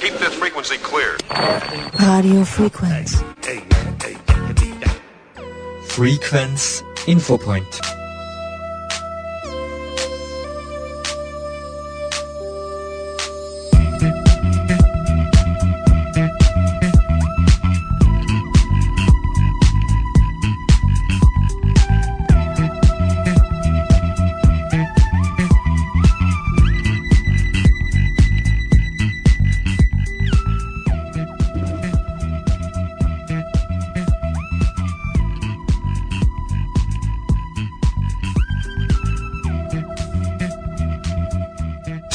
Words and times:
Keep 0.00 0.14
this 0.18 0.34
frequency 0.34 0.78
clear. 0.78 1.16
Radio 2.00 2.44
Frequenz. 2.44 3.22
Frequenz 5.88 6.82
Infopoint. 7.06 7.99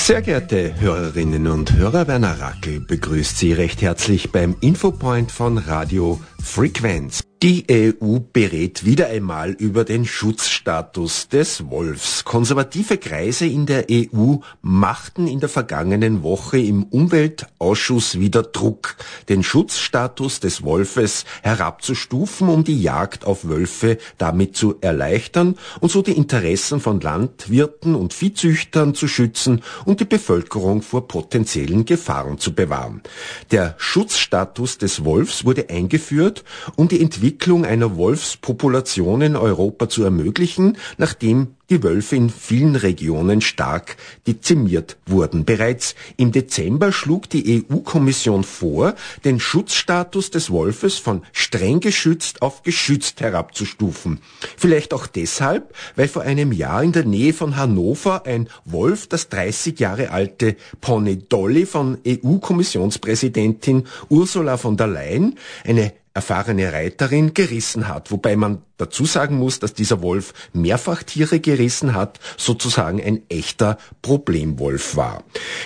Sehr 0.06 0.22
geehrte 0.22 0.80
Hörerinnen 0.80 1.48
und 1.48 1.74
Hörer, 1.74 2.08
Werner 2.08 2.40
Rackel 2.40 2.80
begrüßt 2.80 3.40
Sie 3.40 3.54
recht 3.54 3.82
herzlich 3.82 4.32
beim 4.32 4.56
Infopoint 4.62 5.32
von 5.32 5.58
Radio 5.58 6.20
Frequenz. 6.44 7.24
Die 7.46 7.64
EU 7.70 8.18
berät 8.34 8.86
wieder 8.86 9.06
einmal 9.06 9.52
über 9.52 9.84
den 9.84 10.06
Schutzstatus 10.06 11.30
des 11.30 11.70
Wolfs. 11.70 12.26
Konservative 12.26 12.98
Kreise 12.98 13.46
in 13.46 13.68
der 13.68 13.86
EU 13.92 14.38
machten 14.64 15.28
in 15.28 15.40
der 15.40 15.50
vergangenen 15.50 16.24
Woche 16.24 16.58
im 16.58 16.82
Umweltausschuss 16.86 18.20
wieder 18.20 18.42
Druck, 18.42 18.96
den 19.30 19.44
Schutzstatus 19.44 20.40
des 20.40 20.64
Wolfes 20.64 21.26
herabzustufen, 21.44 22.50
um 22.50 22.64
die 22.64 22.82
Jagd 22.82 23.26
auf 23.26 23.48
Wölfe 23.48 24.00
damit 24.18 24.58
zu 24.58 24.78
erleichtern 24.82 25.56
und 25.82 25.92
so 25.92 26.02
die 26.02 26.18
Interessen 26.18 26.80
von 26.80 27.00
Landwirten 27.00 27.94
und 27.94 28.16
Viehzüchtern 28.16 28.96
zu 28.96 29.08
schützen 29.08 29.62
und 29.86 30.00
die 30.00 30.06
Bevölkerung 30.06 30.82
vor 30.82 31.08
potenziellen 31.08 31.86
Gefahren 31.86 32.40
zu 32.40 32.56
bewahren. 32.56 33.04
Der 33.52 33.76
Schutzstatus 33.78 34.80
des 34.80 35.06
Wolfs 35.06 35.46
wurde 35.46 35.70
eingeführt, 35.70 36.44
um 36.76 36.88
die 36.88 37.00
Entwicklung 37.00 37.35
Entwicklung 37.36 37.66
einer 37.66 37.98
Wolfspopulation 37.98 39.20
in 39.22 39.36
Europa 39.36 39.90
zu 39.90 40.06
ermöglichen, 40.06 40.78
nachdem 40.98 41.56
die 41.70 41.84
Wölfe 41.84 42.16
in 42.16 42.30
vielen 42.30 42.78
Regionen 42.78 43.42
stark 43.42 43.98
dezimiert 44.26 44.96
wurden. 45.06 45.44
Bereits 45.44 45.96
im 46.16 46.32
Dezember 46.32 46.94
schlug 46.94 47.30
die 47.30 47.66
EU-Kommission 47.70 48.46
vor, 48.46 48.96
den 49.26 49.42
Schutzstatus 49.42 50.32
des 50.32 50.50
Wolfes 50.50 50.98
von 50.98 51.24
streng 51.34 51.82
geschützt 51.82 52.42
auf 52.42 52.64
geschützt 52.64 53.20
herabzustufen. 53.20 54.20
Vielleicht 54.56 54.94
auch 54.94 55.06
deshalb, 55.06 55.76
weil 55.98 56.08
vor 56.08 56.22
einem 56.22 56.54
Jahr 56.54 56.84
in 56.84 56.94
der 56.94 57.04
Nähe 57.04 57.34
von 57.34 57.58
Hannover 57.58 58.26
ein 58.26 58.48
Wolf 58.64 59.08
das 59.08 59.28
30 59.28 59.78
Jahre 59.78 60.12
alte 60.12 60.56
Pony 60.80 61.18
Dolly 61.18 61.66
von 61.66 61.98
EU-Kommissionspräsidentin 62.08 63.84
Ursula 64.08 64.56
von 64.56 64.78
der 64.78 64.88
Leyen, 64.88 65.38
eine 65.66 65.92
erfahrene 66.16 66.72
Reiterin 66.72 67.34
gerissen 67.34 67.88
hat, 67.90 68.10
wobei 68.10 68.36
man 68.38 68.64
dazu 68.78 69.06
sagen 69.06 69.38
muss, 69.38 69.60
dass 69.60 69.74
dieser 69.74 70.02
Wolf 70.02 70.34
mehrfach 70.54 71.04
Tiere 71.04 71.40
gerissen 71.40 71.94
hat, 71.94 72.20
sozusagen 72.38 73.02
ein 73.02 73.22
echter 73.30 73.78
Problemwolf 74.02 74.96
war. 74.96 75.24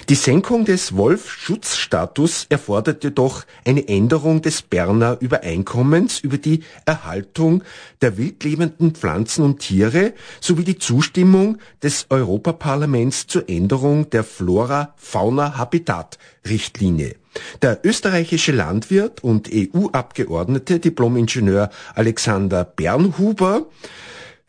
Die 0.09 0.15
Senkung 0.15 0.65
des 0.65 0.95
Wolfschutzstatus 0.95 2.47
erfordert 2.49 3.03
jedoch 3.03 3.45
eine 3.65 3.87
Änderung 3.87 4.41
des 4.41 4.61
Berner 4.61 5.17
Übereinkommens 5.19 6.19
über 6.19 6.37
die 6.37 6.63
Erhaltung 6.85 7.63
der 8.01 8.17
wildlebenden 8.17 8.95
Pflanzen 8.95 9.43
und 9.43 9.59
Tiere 9.59 10.13
sowie 10.39 10.63
die 10.63 10.77
Zustimmung 10.77 11.57
des 11.83 12.05
Europaparlaments 12.09 13.27
zur 13.27 13.49
Änderung 13.49 14.09
der 14.09 14.23
Flora-Fauna-Habitat-Richtlinie. 14.23 17.15
Der 17.61 17.79
österreichische 17.83 18.51
Landwirt 18.51 19.23
und 19.23 19.49
EU-Abgeordnete 19.53 20.79
Diplom-Ingenieur 20.79 21.69
Alexander 21.93 22.65
Bernhuber 22.99 23.67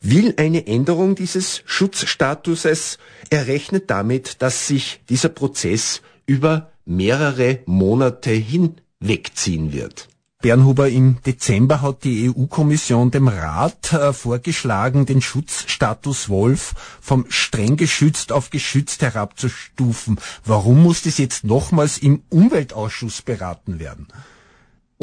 will 0.00 0.34
eine 0.36 0.66
Änderung 0.66 1.14
dieses 1.14 1.62
Schutzstatuses. 1.66 2.98
Er 3.30 3.46
rechnet 3.46 3.90
damit, 3.90 4.42
dass 4.42 4.66
sich 4.66 5.00
dieser 5.08 5.28
Prozess 5.28 6.02
über 6.26 6.72
mehrere 6.84 7.60
Monate 7.66 8.32
hinwegziehen 8.32 9.72
wird. 9.72 10.08
Bernhuber, 10.42 10.88
im 10.88 11.18
Dezember 11.24 11.80
hat 11.80 12.02
die 12.02 12.28
EU-Kommission 12.28 13.12
dem 13.12 13.28
Rat 13.28 13.92
äh, 13.92 14.12
vorgeschlagen, 14.12 15.06
den 15.06 15.22
Schutzstatus 15.22 16.28
Wolf 16.28 16.74
vom 17.00 17.26
streng 17.28 17.76
geschützt 17.76 18.32
auf 18.32 18.50
geschützt 18.50 19.02
herabzustufen. 19.02 20.18
Warum 20.44 20.82
muss 20.82 21.02
das 21.02 21.18
jetzt 21.18 21.44
nochmals 21.44 21.98
im 21.98 22.22
Umweltausschuss 22.30 23.22
beraten 23.22 23.78
werden? 23.78 24.08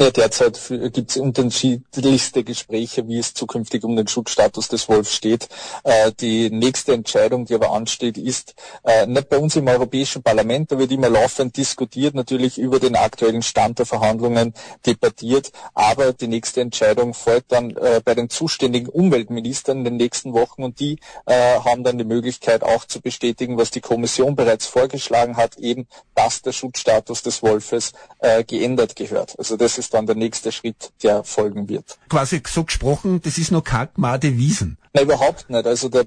Ja, 0.00 0.12
derzeit 0.12 0.60
gibt 0.92 1.10
es 1.10 1.16
unterschiedlichste 1.16 2.44
Gespräche, 2.44 3.08
wie 3.08 3.18
es 3.18 3.34
zukünftig 3.34 3.82
um 3.82 3.96
den 3.96 4.06
Schutzstatus 4.06 4.68
des 4.68 4.88
Wolfs 4.88 5.12
steht. 5.12 5.48
Äh, 5.82 6.12
die 6.20 6.50
nächste 6.50 6.92
Entscheidung, 6.92 7.46
die 7.46 7.54
aber 7.56 7.72
ansteht, 7.72 8.16
ist 8.16 8.54
äh, 8.84 9.08
nicht 9.08 9.28
bei 9.28 9.38
uns 9.38 9.56
im 9.56 9.66
Europäischen 9.66 10.22
Parlament, 10.22 10.70
da 10.70 10.78
wird 10.78 10.92
immer 10.92 11.08
laufend 11.10 11.56
diskutiert, 11.56 12.14
natürlich 12.14 12.58
über 12.58 12.78
den 12.78 12.94
aktuellen 12.94 13.42
Stand 13.42 13.80
der 13.80 13.86
Verhandlungen 13.86 14.54
debattiert, 14.86 15.50
aber 15.74 16.12
die 16.12 16.28
nächste 16.28 16.60
Entscheidung 16.60 17.12
folgt 17.12 17.50
dann 17.50 17.70
äh, 17.76 18.00
bei 18.04 18.14
den 18.14 18.30
zuständigen 18.30 18.90
Umweltministern 18.90 19.78
in 19.78 19.84
den 19.84 19.96
nächsten 19.96 20.32
Wochen 20.32 20.62
und 20.62 20.78
die 20.78 21.00
äh, 21.26 21.58
haben 21.58 21.82
dann 21.82 21.98
die 21.98 22.04
Möglichkeit 22.04 22.62
auch 22.62 22.84
zu 22.84 23.00
bestätigen, 23.00 23.58
was 23.58 23.72
die 23.72 23.80
Kommission 23.80 24.36
bereits 24.36 24.66
vorgeschlagen 24.66 25.36
hat, 25.36 25.56
eben, 25.58 25.88
dass 26.14 26.40
der 26.40 26.52
Schutzstatus 26.52 27.22
des 27.22 27.42
Wolfes 27.42 27.94
äh, 28.20 28.44
geändert 28.44 28.94
gehört. 28.94 29.36
Also 29.36 29.56
das 29.56 29.76
ist 29.76 29.87
ist 29.88 29.94
dann 29.94 30.04
der 30.06 30.16
nächste 30.16 30.52
Schritt, 30.52 30.92
der 31.02 31.24
folgen 31.24 31.66
wird. 31.70 31.98
Quasi 32.10 32.42
so 32.46 32.64
gesprochen, 32.64 33.22
das 33.22 33.38
ist 33.38 33.50
noch 33.50 33.64
kein 33.64 33.88
Gmade 33.94 34.36
Wiesen. 34.36 34.76
Nein, 34.92 35.04
überhaupt 35.04 35.48
nicht. 35.48 35.66
Also 35.66 35.88
der 35.88 36.04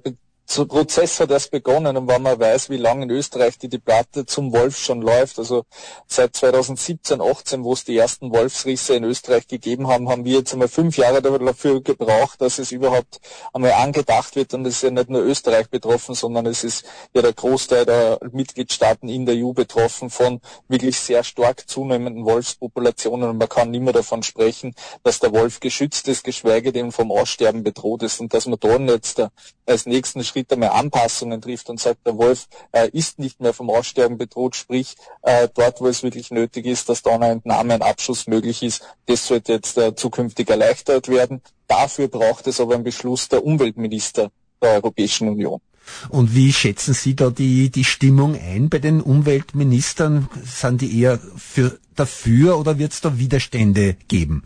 so 0.51 0.65
Prozess 0.65 1.19
hat 1.21 1.31
erst 1.31 1.49
begonnen 1.49 1.95
und 1.95 2.09
wenn 2.09 2.21
man 2.21 2.37
weiß, 2.37 2.69
wie 2.69 2.77
lange 2.77 3.03
in 3.03 3.09
Österreich 3.09 3.57
die 3.57 3.69
Debatte 3.69 4.25
zum 4.25 4.51
Wolf 4.51 4.77
schon 4.77 5.01
läuft, 5.01 5.39
also 5.39 5.63
seit 6.07 6.35
2017, 6.35 7.21
18, 7.21 7.63
wo 7.63 7.71
es 7.71 7.85
die 7.85 7.97
ersten 7.97 8.33
Wolfsrisse 8.33 8.95
in 8.95 9.05
Österreich 9.05 9.47
gegeben 9.47 9.87
haben, 9.87 10.09
haben 10.09 10.25
wir 10.25 10.39
jetzt 10.39 10.51
einmal 10.51 10.67
fünf 10.67 10.97
Jahre 10.97 11.21
dafür 11.21 11.81
gebraucht, 11.81 12.41
dass 12.41 12.59
es 12.59 12.73
überhaupt 12.73 13.21
einmal 13.53 13.71
angedacht 13.73 14.35
wird 14.35 14.53
und 14.53 14.65
es 14.65 14.75
ist 14.75 14.83
ja 14.83 14.91
nicht 14.91 15.09
nur 15.09 15.21
Österreich 15.21 15.69
betroffen, 15.69 16.15
sondern 16.15 16.45
es 16.45 16.65
ist 16.65 16.85
ja 17.13 17.21
der 17.21 17.33
Großteil 17.33 17.85
der 17.85 18.19
Mitgliedstaaten 18.33 19.07
in 19.07 19.25
der 19.25 19.35
EU 19.35 19.53
betroffen 19.53 20.09
von 20.09 20.41
wirklich 20.67 20.99
sehr 20.99 21.23
stark 21.23 21.69
zunehmenden 21.69 22.25
Wolfspopulationen 22.25 23.29
und 23.29 23.37
man 23.37 23.47
kann 23.47 23.71
nicht 23.71 23.83
mehr 23.83 23.93
davon 23.93 24.21
sprechen, 24.21 24.75
dass 25.03 25.19
der 25.19 25.31
Wolf 25.31 25.61
geschützt 25.61 26.09
ist, 26.09 26.25
geschweige 26.25 26.73
denn 26.73 26.91
vom 26.91 27.09
Aussterben 27.09 27.63
bedroht 27.63 28.03
ist 28.03 28.19
und 28.19 28.33
dass 28.33 28.47
man 28.47 28.59
da 28.59 28.77
jetzt 28.77 29.21
als 29.65 29.85
nächsten 29.85 30.23
Schritt 30.23 30.40
Schritt 30.41 30.53
einmal 30.53 30.69
Anpassungen 30.69 31.39
trifft 31.39 31.69
und 31.69 31.79
sagt, 31.79 32.05
der 32.07 32.17
Wolf 32.17 32.47
äh, 32.71 32.89
ist 32.91 33.19
nicht 33.19 33.39
mehr 33.41 33.53
vom 33.53 33.69
Aussterben 33.69 34.17
bedroht, 34.17 34.55
sprich 34.55 34.95
äh, 35.21 35.47
dort, 35.53 35.81
wo 35.81 35.87
es 35.87 36.01
wirklich 36.01 36.31
nötig 36.31 36.65
ist, 36.65 36.89
dass 36.89 37.03
da 37.03 37.11
eine 37.11 37.29
Entnahme, 37.29 37.75
ein 37.75 37.83
Abschuss 37.83 38.25
möglich 38.25 38.63
ist, 38.63 38.81
das 39.05 39.27
sollte 39.27 39.53
jetzt 39.53 39.77
äh, 39.77 39.95
zukünftig 39.95 40.49
erleichtert 40.49 41.09
werden. 41.09 41.41
Dafür 41.67 42.07
braucht 42.07 42.47
es 42.47 42.59
aber 42.59 42.73
einen 42.73 42.83
Beschluss 42.83 43.29
der 43.29 43.45
Umweltminister 43.45 44.31
der 44.61 44.71
Europäischen 44.71 45.29
Union. 45.29 45.61
Und 46.09 46.33
wie 46.33 46.51
schätzen 46.53 46.95
Sie 46.95 47.15
da 47.15 47.29
die, 47.29 47.69
die 47.69 47.83
Stimmung 47.83 48.35
ein 48.35 48.69
bei 48.69 48.79
den 48.79 48.99
Umweltministern? 49.01 50.27
Sind 50.43 50.81
die 50.81 51.01
eher 51.01 51.19
für, 51.37 51.77
dafür 51.95 52.57
oder 52.57 52.79
wird 52.79 52.93
es 52.93 53.01
da 53.01 53.19
Widerstände 53.19 53.95
geben? 54.07 54.43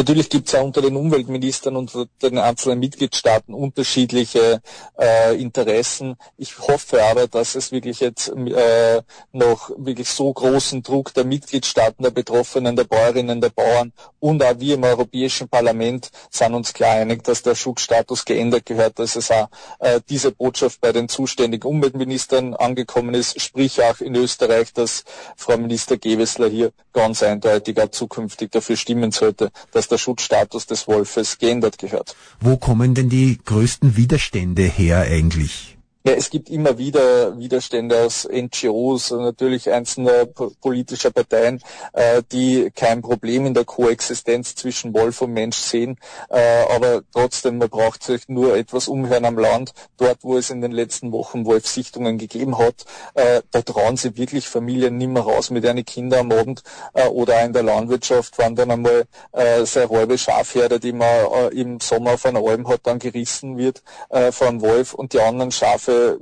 Natürlich 0.00 0.30
gibt 0.30 0.46
es 0.46 0.54
ja 0.54 0.62
unter 0.62 0.80
den 0.80 0.96
Umweltministern 0.96 1.76
und 1.76 1.92
den 2.22 2.38
einzelnen 2.38 2.78
Mitgliedstaaten 2.78 3.52
unterschiedliche 3.52 4.62
äh, 4.98 5.36
Interessen. 5.38 6.16
Ich 6.38 6.58
hoffe 6.58 7.04
aber, 7.04 7.26
dass 7.28 7.54
es 7.54 7.70
wirklich 7.70 8.00
jetzt 8.00 8.28
äh, 8.30 9.02
noch 9.32 9.70
wirklich 9.76 10.08
so 10.08 10.32
großen 10.32 10.82
Druck 10.82 11.12
der 11.12 11.26
Mitgliedstaaten, 11.26 12.02
der 12.02 12.12
Betroffenen, 12.12 12.76
der 12.76 12.84
Bäuerinnen, 12.84 13.42
der 13.42 13.50
Bauern 13.50 13.92
und 14.20 14.42
auch 14.42 14.58
wir 14.58 14.76
im 14.76 14.84
Europäischen 14.84 15.50
Parlament 15.50 16.08
sind 16.30 16.54
uns 16.54 16.72
klar 16.72 16.94
einig, 16.94 17.22
dass 17.24 17.42
der 17.42 17.54
Schutzstatus 17.54 18.24
geändert 18.24 18.64
gehört, 18.64 18.98
dass 18.98 19.16
es 19.16 19.30
auch 19.30 19.48
äh, 19.80 20.00
diese 20.08 20.32
Botschaft 20.32 20.80
bei 20.80 20.92
den 20.92 21.10
zuständigen 21.10 21.68
Umweltministern 21.68 22.54
angekommen 22.54 23.12
ist, 23.12 23.38
sprich 23.38 23.82
auch 23.82 24.00
in 24.00 24.14
Österreich, 24.14 24.72
dass 24.72 25.04
Frau 25.36 25.58
Minister 25.58 25.98
Gewessler 25.98 26.48
hier 26.48 26.72
ganz 26.94 27.22
eindeutig 27.22 27.78
auch 27.78 27.90
zukünftig 27.90 28.50
dafür 28.50 28.76
stimmen 28.76 29.10
sollte, 29.10 29.50
dass 29.72 29.89
der 29.90 29.98
Schutzstatus 29.98 30.66
des 30.66 30.86
Wolfes 30.88 31.38
geändert 31.38 31.78
gehört. 31.78 32.16
Wo 32.40 32.56
kommen 32.56 32.94
denn 32.94 33.08
die 33.08 33.38
größten 33.44 33.96
Widerstände 33.96 34.62
her 34.62 35.00
eigentlich? 35.00 35.76
Ja, 36.02 36.14
es 36.14 36.30
gibt 36.30 36.48
immer 36.48 36.78
wieder 36.78 37.38
Widerstände 37.38 38.06
aus 38.06 38.26
NGOs, 38.26 39.10
natürlich 39.10 39.70
einzelner 39.70 40.24
politischer 40.24 41.10
Parteien, 41.10 41.62
äh, 41.92 42.22
die 42.32 42.70
kein 42.74 43.02
Problem 43.02 43.44
in 43.44 43.52
der 43.52 43.66
Koexistenz 43.66 44.54
zwischen 44.54 44.94
Wolf 44.94 45.20
und 45.20 45.34
Mensch 45.34 45.58
sehen. 45.58 45.98
Äh, 46.30 46.40
aber 46.70 47.02
trotzdem, 47.12 47.58
man 47.58 47.68
braucht 47.68 48.02
sich 48.02 48.30
nur 48.30 48.56
etwas 48.56 48.88
umhören 48.88 49.26
am 49.26 49.38
Land. 49.38 49.74
Dort, 49.98 50.20
wo 50.22 50.38
es 50.38 50.48
in 50.48 50.62
den 50.62 50.72
letzten 50.72 51.12
Wochen 51.12 51.44
Wolfsichtungen 51.44 52.16
gegeben 52.16 52.56
hat, 52.56 52.86
äh, 53.12 53.42
da 53.50 53.60
trauen 53.60 53.98
sich 53.98 54.16
wirklich 54.16 54.48
Familien 54.48 54.96
nimmer 54.96 55.20
raus 55.20 55.50
mit 55.50 55.64
ihren 55.64 55.84
Kindern 55.84 56.32
am 56.32 56.38
Abend 56.38 56.62
oder 57.10 57.40
auch 57.40 57.44
in 57.44 57.52
der 57.52 57.62
Landwirtschaft 57.62 58.38
waren 58.38 58.56
dann 58.56 58.70
einmal 58.70 59.04
sehr 59.64 59.88
halbe 59.88 60.18
Schafherde, 60.18 60.80
die 60.80 60.92
man 60.92 61.50
im 61.52 61.80
Sommer 61.80 62.14
auf 62.14 62.26
einer 62.26 62.40
Alm 62.40 62.68
hat, 62.68 62.80
dann 62.84 62.98
gerissen 62.98 63.56
wird 63.58 63.82
von 64.30 64.60
Wolf 64.60 64.94
und 64.94 65.12
die 65.12 65.20
anderen 65.20 65.50
Schafe 65.50 65.89
Schafe 65.90 66.20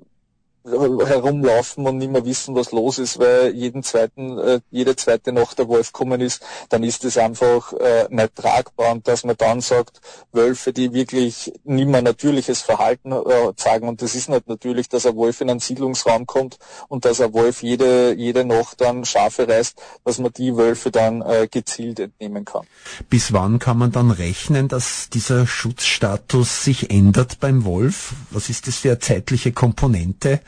herumlaufen 1.06 1.87
und 1.87 1.99
nicht 1.99 2.11
mehr 2.11 2.25
wissen, 2.25 2.55
was 2.55 2.73
los 2.73 2.99
ist, 2.99 3.19
weil 3.19 3.55
jeden 3.55 3.82
zweiten, 3.82 4.38
äh, 4.38 4.61
jede 4.70 4.97
zweite 4.97 5.32
Nacht 5.32 5.59
der 5.59 5.69
Wolf 5.69 5.93
kommen 5.93 6.20
ist, 6.20 6.43
dann 6.69 6.82
ist 6.82 7.05
es 7.05 7.17
einfach 7.17 7.73
äh, 7.73 8.06
nicht 8.11 8.37
tragbar 8.37 8.93
und 8.93 9.09
dass 9.09 9.25
man 9.25 9.37
dann 9.37 9.61
sagt, 9.61 10.00
Wölfe, 10.32 10.73
die 10.73 10.93
wirklich 10.93 11.53
nicht 11.65 11.88
mehr 11.88 12.03
natürliches 12.03 12.62
Verhalten 12.62 13.12
äh, 13.12 13.55
zeigen 13.56 13.88
und 13.88 14.03
das 14.03 14.15
ist 14.15 14.29
nicht 14.29 14.49
natürlich, 14.49 14.88
dass 14.88 15.06
ein 15.06 15.17
Wolf 15.17 15.41
in 15.41 15.50
einen 15.50 15.61
Siedlungsraum 15.61 16.26
kommt 16.26 16.59
und 16.88 17.05
dass 17.05 17.21
ein 17.21 17.32
Wolf 17.32 17.62
jede, 17.62 18.14
jede 18.14 18.44
Nacht 18.44 18.81
dann 18.81 19.05
Schafe 19.05 19.49
reißt, 19.49 19.81
dass 20.05 20.19
man 20.19 20.32
die 20.32 20.56
Wölfe 20.56 20.91
dann 20.91 21.23
äh, 21.23 21.49
gezielt 21.50 22.00
entnehmen 22.00 22.44
kann. 22.44 22.67
Bis 23.09 23.32
wann 23.32 23.59
kann 23.59 23.79
man 23.79 23.93
dann 23.93 24.11
rechnen, 24.11 24.69
dass 24.69 25.09
dieser 25.11 25.47
Schutzstatus 25.47 26.64
sich 26.64 26.91
ändert 26.91 27.41
beim 27.41 27.64
Wolf? 27.64 28.14
Was 28.31 28.49
ist 28.49 28.67
das 28.67 28.76
für 28.76 28.91
eine 28.91 28.99
zeitliche 28.99 29.53
Komponente? 29.53 30.41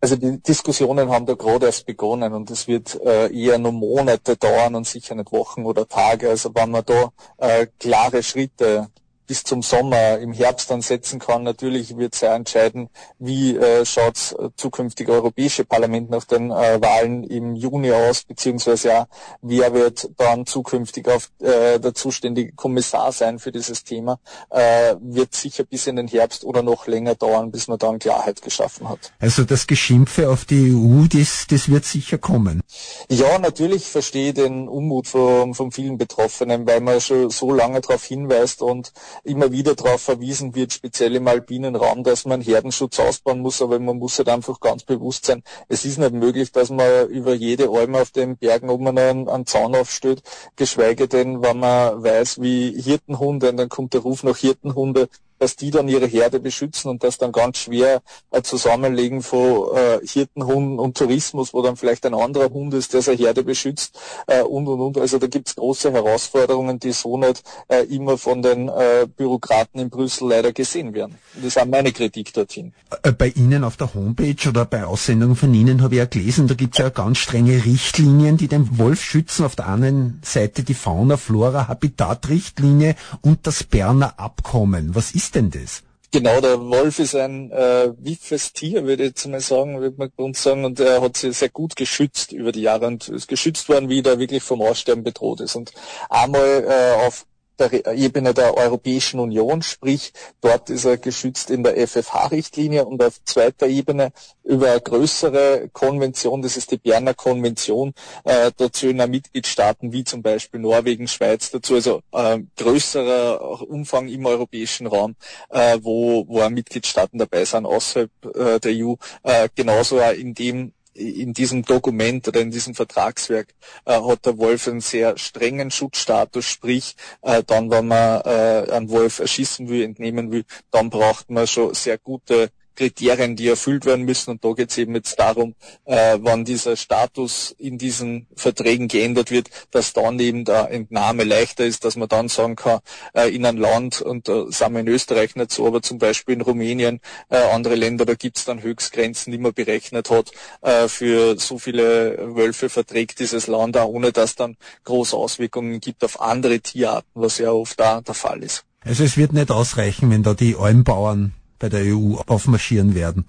Also 0.00 0.16
die 0.16 0.42
Diskussionen 0.42 1.10
haben 1.10 1.26
da 1.26 1.34
gerade 1.34 1.66
erst 1.66 1.86
begonnen 1.86 2.32
und 2.32 2.50
es 2.50 2.66
wird 2.66 3.00
äh, 3.04 3.32
eher 3.32 3.56
nur 3.58 3.70
Monate 3.70 4.36
dauern 4.36 4.74
und 4.74 4.84
sicher 4.84 5.14
nicht 5.14 5.30
Wochen 5.30 5.64
oder 5.64 5.86
Tage. 5.86 6.28
Also 6.28 6.50
wenn 6.54 6.72
man 6.72 6.84
da 6.84 7.12
äh, 7.38 7.68
klare 7.78 8.20
Schritte 8.24 8.88
bis 9.32 9.44
zum 9.44 9.62
Sommer, 9.62 10.18
im 10.18 10.34
Herbst 10.34 10.70
dann 10.70 10.82
setzen 10.82 11.18
kann. 11.18 11.42
Natürlich 11.42 11.96
wird 11.96 12.14
sehr 12.14 12.34
entscheiden, 12.34 12.90
wie 13.18 13.56
äh, 13.56 13.86
schaut 13.86 14.36
äh, 14.38 14.50
zukünftig 14.56 15.08
Europäische 15.08 15.64
Parlament 15.64 16.10
nach 16.10 16.24
den 16.24 16.50
äh, 16.50 16.82
Wahlen 16.82 17.24
im 17.24 17.54
Juni 17.56 17.92
aus, 17.92 18.24
beziehungsweise 18.24 18.88
ja, 18.88 19.06
wer 19.40 19.72
wird 19.72 20.10
dann 20.18 20.44
zukünftig 20.44 21.08
auf 21.08 21.30
äh, 21.38 21.80
der 21.80 21.94
zuständige 21.94 22.52
Kommissar 22.52 23.10
sein 23.10 23.38
für 23.38 23.52
dieses 23.52 23.84
Thema, 23.84 24.18
äh, 24.50 24.96
wird 25.00 25.34
sicher 25.34 25.64
bis 25.64 25.86
in 25.86 25.96
den 25.96 26.08
Herbst 26.08 26.44
oder 26.44 26.62
noch 26.62 26.86
länger 26.86 27.14
dauern, 27.14 27.50
bis 27.50 27.68
man 27.68 27.78
dann 27.78 28.00
Klarheit 28.00 28.42
geschaffen 28.42 28.86
hat. 28.86 29.12
Also 29.18 29.44
das 29.44 29.66
Geschimpfe 29.66 30.28
auf 30.28 30.44
die 30.44 30.74
EU, 30.74 31.06
das, 31.10 31.46
das 31.48 31.70
wird 31.70 31.86
sicher 31.86 32.18
kommen. 32.18 32.60
Ja, 33.08 33.38
natürlich 33.38 33.86
verstehe 33.86 34.28
ich 34.28 34.34
den 34.34 34.68
Unmut 34.68 35.06
von, 35.06 35.54
von 35.54 35.72
vielen 35.72 35.96
Betroffenen, 35.96 36.66
weil 36.66 36.82
man 36.82 37.00
schon 37.00 37.30
so 37.30 37.50
lange 37.50 37.80
darauf 37.80 38.04
hinweist 38.04 38.60
und 38.60 38.92
immer 39.24 39.52
wieder 39.52 39.74
darauf 39.74 40.02
verwiesen 40.02 40.54
wird, 40.54 40.72
speziell 40.72 41.14
im 41.14 41.28
alpinen 41.28 41.76
Raum, 41.76 42.02
dass 42.02 42.24
man 42.24 42.40
Herdenschutz 42.40 42.98
ausbauen 42.98 43.40
muss, 43.40 43.62
aber 43.62 43.78
man 43.78 43.98
muss 43.98 44.18
halt 44.18 44.28
einfach 44.28 44.60
ganz 44.60 44.84
bewusst 44.84 45.26
sein, 45.26 45.42
es 45.68 45.84
ist 45.84 45.98
nicht 45.98 46.12
möglich, 46.12 46.52
dass 46.52 46.70
man 46.70 47.08
über 47.08 47.34
jede 47.34 47.68
Alme 47.70 48.02
auf 48.02 48.10
den 48.10 48.36
Bergen 48.36 48.68
oben 48.68 48.88
einen, 48.88 49.28
einen 49.28 49.46
Zaun 49.46 49.76
aufstellt, 49.76 50.22
geschweige 50.56 51.08
denn, 51.08 51.42
wenn 51.42 51.58
man 51.58 52.02
weiß, 52.02 52.40
wie 52.40 52.80
Hirtenhunde, 52.80 53.50
und 53.50 53.56
dann 53.56 53.68
kommt 53.68 53.94
der 53.94 54.00
Ruf 54.00 54.24
nach 54.24 54.36
Hirtenhunde, 54.36 55.08
dass 55.42 55.56
die 55.56 55.72
dann 55.72 55.88
ihre 55.88 56.06
Herde 56.06 56.38
beschützen 56.38 56.88
und 56.88 57.02
das 57.02 57.18
dann 57.18 57.32
ganz 57.32 57.58
schwer 57.58 58.00
ein 58.30 58.44
Zusammenlegen 58.44 59.22
von 59.22 59.76
äh, 59.76 59.98
Hirtenhunden 60.06 60.78
und 60.78 60.96
Tourismus, 60.96 61.52
wo 61.52 61.62
dann 61.62 61.76
vielleicht 61.76 62.06
ein 62.06 62.14
anderer 62.14 62.48
Hund 62.50 62.72
ist, 62.74 62.94
der 62.94 63.02
seine 63.02 63.18
Herde 63.18 63.42
beschützt 63.42 63.98
äh, 64.28 64.42
und 64.42 64.68
und 64.68 64.80
und. 64.80 64.98
Also 64.98 65.18
da 65.18 65.26
gibt 65.26 65.48
es 65.48 65.56
große 65.56 65.90
Herausforderungen, 65.90 66.78
die 66.78 66.92
so 66.92 67.18
nicht 67.18 67.42
äh, 67.66 67.82
immer 67.86 68.18
von 68.18 68.40
den 68.40 68.68
äh, 68.68 69.08
Bürokraten 69.16 69.80
in 69.80 69.90
Brüssel 69.90 70.28
leider 70.28 70.52
gesehen 70.52 70.94
werden. 70.94 71.18
Und 71.34 71.44
das 71.44 71.56
ist 71.56 71.60
auch 71.60 71.66
meine 71.66 71.90
Kritik 71.90 72.32
dorthin. 72.32 72.72
Äh, 73.02 73.10
bei 73.10 73.30
Ihnen 73.30 73.64
auf 73.64 73.76
der 73.76 73.92
Homepage 73.94 74.48
oder 74.48 74.64
bei 74.64 74.84
Aussendungen 74.84 75.34
von 75.34 75.52
Ihnen 75.52 75.82
habe 75.82 75.96
ich 75.96 75.98
ja 75.98 76.04
gelesen, 76.04 76.46
da 76.46 76.54
gibt 76.54 76.74
es 76.74 76.78
ja 76.78 76.90
ganz 76.90 77.18
strenge 77.18 77.64
Richtlinien, 77.64 78.36
die 78.36 78.46
den 78.46 78.78
Wolf 78.78 79.02
schützen. 79.02 79.44
Auf 79.44 79.56
der 79.56 79.66
einen 79.66 80.20
Seite 80.24 80.62
die 80.62 80.74
Fauna, 80.74 81.16
Flora, 81.16 81.66
Habitatrichtlinie 81.66 82.94
und 83.22 83.44
das 83.48 83.64
Berner 83.64 84.20
Abkommen. 84.20 84.94
Was 84.94 85.10
ist 85.16 85.31
denn 85.34 85.50
das? 85.50 85.82
Genau, 86.14 86.42
der 86.42 86.60
Wolf 86.60 86.98
ist 86.98 87.14
ein 87.14 87.50
äh, 87.52 87.90
wiffes 87.96 88.52
Tier, 88.52 88.84
würde 88.84 89.04
ich 89.04 89.08
jetzt 89.10 89.26
mal 89.28 89.40
sagen, 89.40 89.80
würde 89.80 89.96
man 89.96 90.12
uns 90.16 90.42
sagen, 90.42 90.66
und 90.66 90.78
er 90.78 91.00
hat 91.00 91.16
sich 91.16 91.38
sehr 91.38 91.48
gut 91.48 91.74
geschützt 91.74 92.32
über 92.32 92.52
die 92.52 92.60
Jahre 92.60 92.86
und 92.86 93.08
ist 93.08 93.28
geschützt 93.28 93.70
worden, 93.70 93.88
wie 93.88 94.02
er 94.02 94.18
wirklich 94.18 94.42
vom 94.42 94.60
Aussterben 94.60 95.04
bedroht 95.04 95.40
ist. 95.40 95.56
Und 95.56 95.72
einmal 96.10 96.66
äh, 96.68 97.06
auf 97.06 97.24
der 97.68 97.94
Ebene 97.94 98.34
der 98.34 98.56
Europäischen 98.56 99.20
Union, 99.20 99.62
sprich 99.62 100.12
dort 100.40 100.70
ist 100.70 100.84
er 100.84 100.96
geschützt 100.98 101.50
in 101.50 101.62
der 101.62 101.76
FFH-Richtlinie 101.76 102.84
und 102.84 103.02
auf 103.02 103.22
zweiter 103.24 103.66
Ebene 103.66 104.12
über 104.44 104.70
eine 104.72 104.80
größere 104.80 105.68
Konvention, 105.72 106.42
das 106.42 106.56
ist 106.56 106.70
die 106.70 106.78
Berner 106.78 107.14
Konvention, 107.14 107.94
äh, 108.24 108.50
dazu 108.56 108.88
in 108.88 108.96
Mitgliedstaaten 108.96 109.92
wie 109.92 110.04
zum 110.04 110.22
Beispiel 110.22 110.60
Norwegen, 110.60 111.08
Schweiz 111.08 111.50
dazu, 111.50 111.74
also 111.74 112.02
äh, 112.12 112.38
größerer 112.56 113.62
Umfang 113.68 114.08
im 114.08 114.26
europäischen 114.26 114.86
Raum, 114.86 115.16
äh, 115.50 115.78
wo, 115.82 116.26
wo 116.28 116.48
Mitgliedstaaten 116.50 117.18
dabei 117.18 117.44
sind 117.44 117.66
außerhalb 117.66 118.10
äh, 118.34 118.60
der 118.60 118.72
EU, 118.72 118.94
äh, 119.22 119.48
genauso 119.54 120.00
in 120.00 120.34
dem 120.34 120.72
in 120.94 121.32
diesem 121.32 121.62
Dokument 121.62 122.26
oder 122.28 122.40
in 122.40 122.50
diesem 122.50 122.74
Vertragswerk 122.74 123.54
äh, 123.84 124.00
hat 124.00 124.26
der 124.26 124.38
Wolf 124.38 124.68
einen 124.68 124.80
sehr 124.80 125.16
strengen 125.18 125.70
Schutzstatus, 125.70 126.44
sprich 126.44 126.96
äh, 127.22 127.42
dann, 127.44 127.70
wenn 127.70 127.88
man 127.88 128.20
äh, 128.22 128.70
einen 128.70 128.90
Wolf 128.90 129.18
erschießen 129.18 129.68
will, 129.68 129.82
entnehmen 129.82 130.30
will, 130.30 130.44
dann 130.70 130.90
braucht 130.90 131.30
man 131.30 131.46
schon 131.46 131.74
sehr 131.74 131.98
gute 131.98 132.50
Kriterien, 132.74 133.36
die 133.36 133.48
erfüllt 133.48 133.84
werden 133.84 134.04
müssen. 134.04 134.30
Und 134.30 134.44
da 134.44 134.52
geht 134.52 134.70
es 134.70 134.78
eben 134.78 134.94
jetzt 134.94 135.18
darum, 135.18 135.54
äh, 135.84 136.18
wann 136.20 136.44
dieser 136.44 136.76
Status 136.76 137.54
in 137.58 137.78
diesen 137.78 138.26
Verträgen 138.34 138.88
geändert 138.88 139.30
wird, 139.30 139.48
dass 139.70 139.92
dann 139.92 140.18
eben 140.20 140.44
der 140.44 140.70
Entnahme 140.70 141.24
leichter 141.24 141.64
ist, 141.64 141.84
dass 141.84 141.96
man 141.96 142.08
dann 142.08 142.28
sagen 142.28 142.56
kann, 142.56 142.80
äh, 143.14 143.34
in 143.34 143.46
ein 143.46 143.56
Land, 143.56 144.00
und 144.00 144.28
da 144.28 144.42
äh, 144.42 144.50
sind 144.50 144.72
wir 144.72 144.80
in 144.80 144.88
Österreich 144.88 145.36
nicht 145.36 145.52
so, 145.52 145.66
aber 145.66 145.82
zum 145.82 145.98
Beispiel 145.98 146.34
in 146.34 146.40
Rumänien, 146.40 147.00
äh, 147.28 147.36
andere 147.36 147.74
Länder, 147.74 148.04
da 148.04 148.14
gibt 148.14 148.38
es 148.38 148.44
dann 148.44 148.62
Höchstgrenzen, 148.62 149.32
die 149.32 149.38
man 149.38 149.52
berechnet 149.52 150.10
hat, 150.10 150.30
äh, 150.62 150.88
für 150.88 151.38
so 151.38 151.58
viele 151.58 152.36
Wölfe 152.36 152.68
verträgt 152.68 153.20
dieses 153.20 153.46
Land 153.46 153.76
auch, 153.76 153.88
ohne 153.88 154.12
dass 154.12 154.34
dann 154.34 154.56
große 154.84 155.16
Auswirkungen 155.16 155.80
gibt 155.80 156.04
auf 156.04 156.20
andere 156.20 156.60
Tierarten, 156.60 157.10
was 157.14 157.38
ja 157.38 157.50
oft 157.50 157.78
da 157.78 158.00
der 158.00 158.14
Fall 158.14 158.42
ist. 158.42 158.64
Also 158.84 159.04
es 159.04 159.16
wird 159.16 159.32
nicht 159.32 159.50
ausreichen, 159.50 160.10
wenn 160.10 160.22
da 160.22 160.34
die 160.34 160.56
Almbauern 160.56 161.34
bei 161.62 161.68
der 161.68 161.84
EU 161.94 162.16
aufmarschieren 162.26 162.96
werden. 162.96 163.24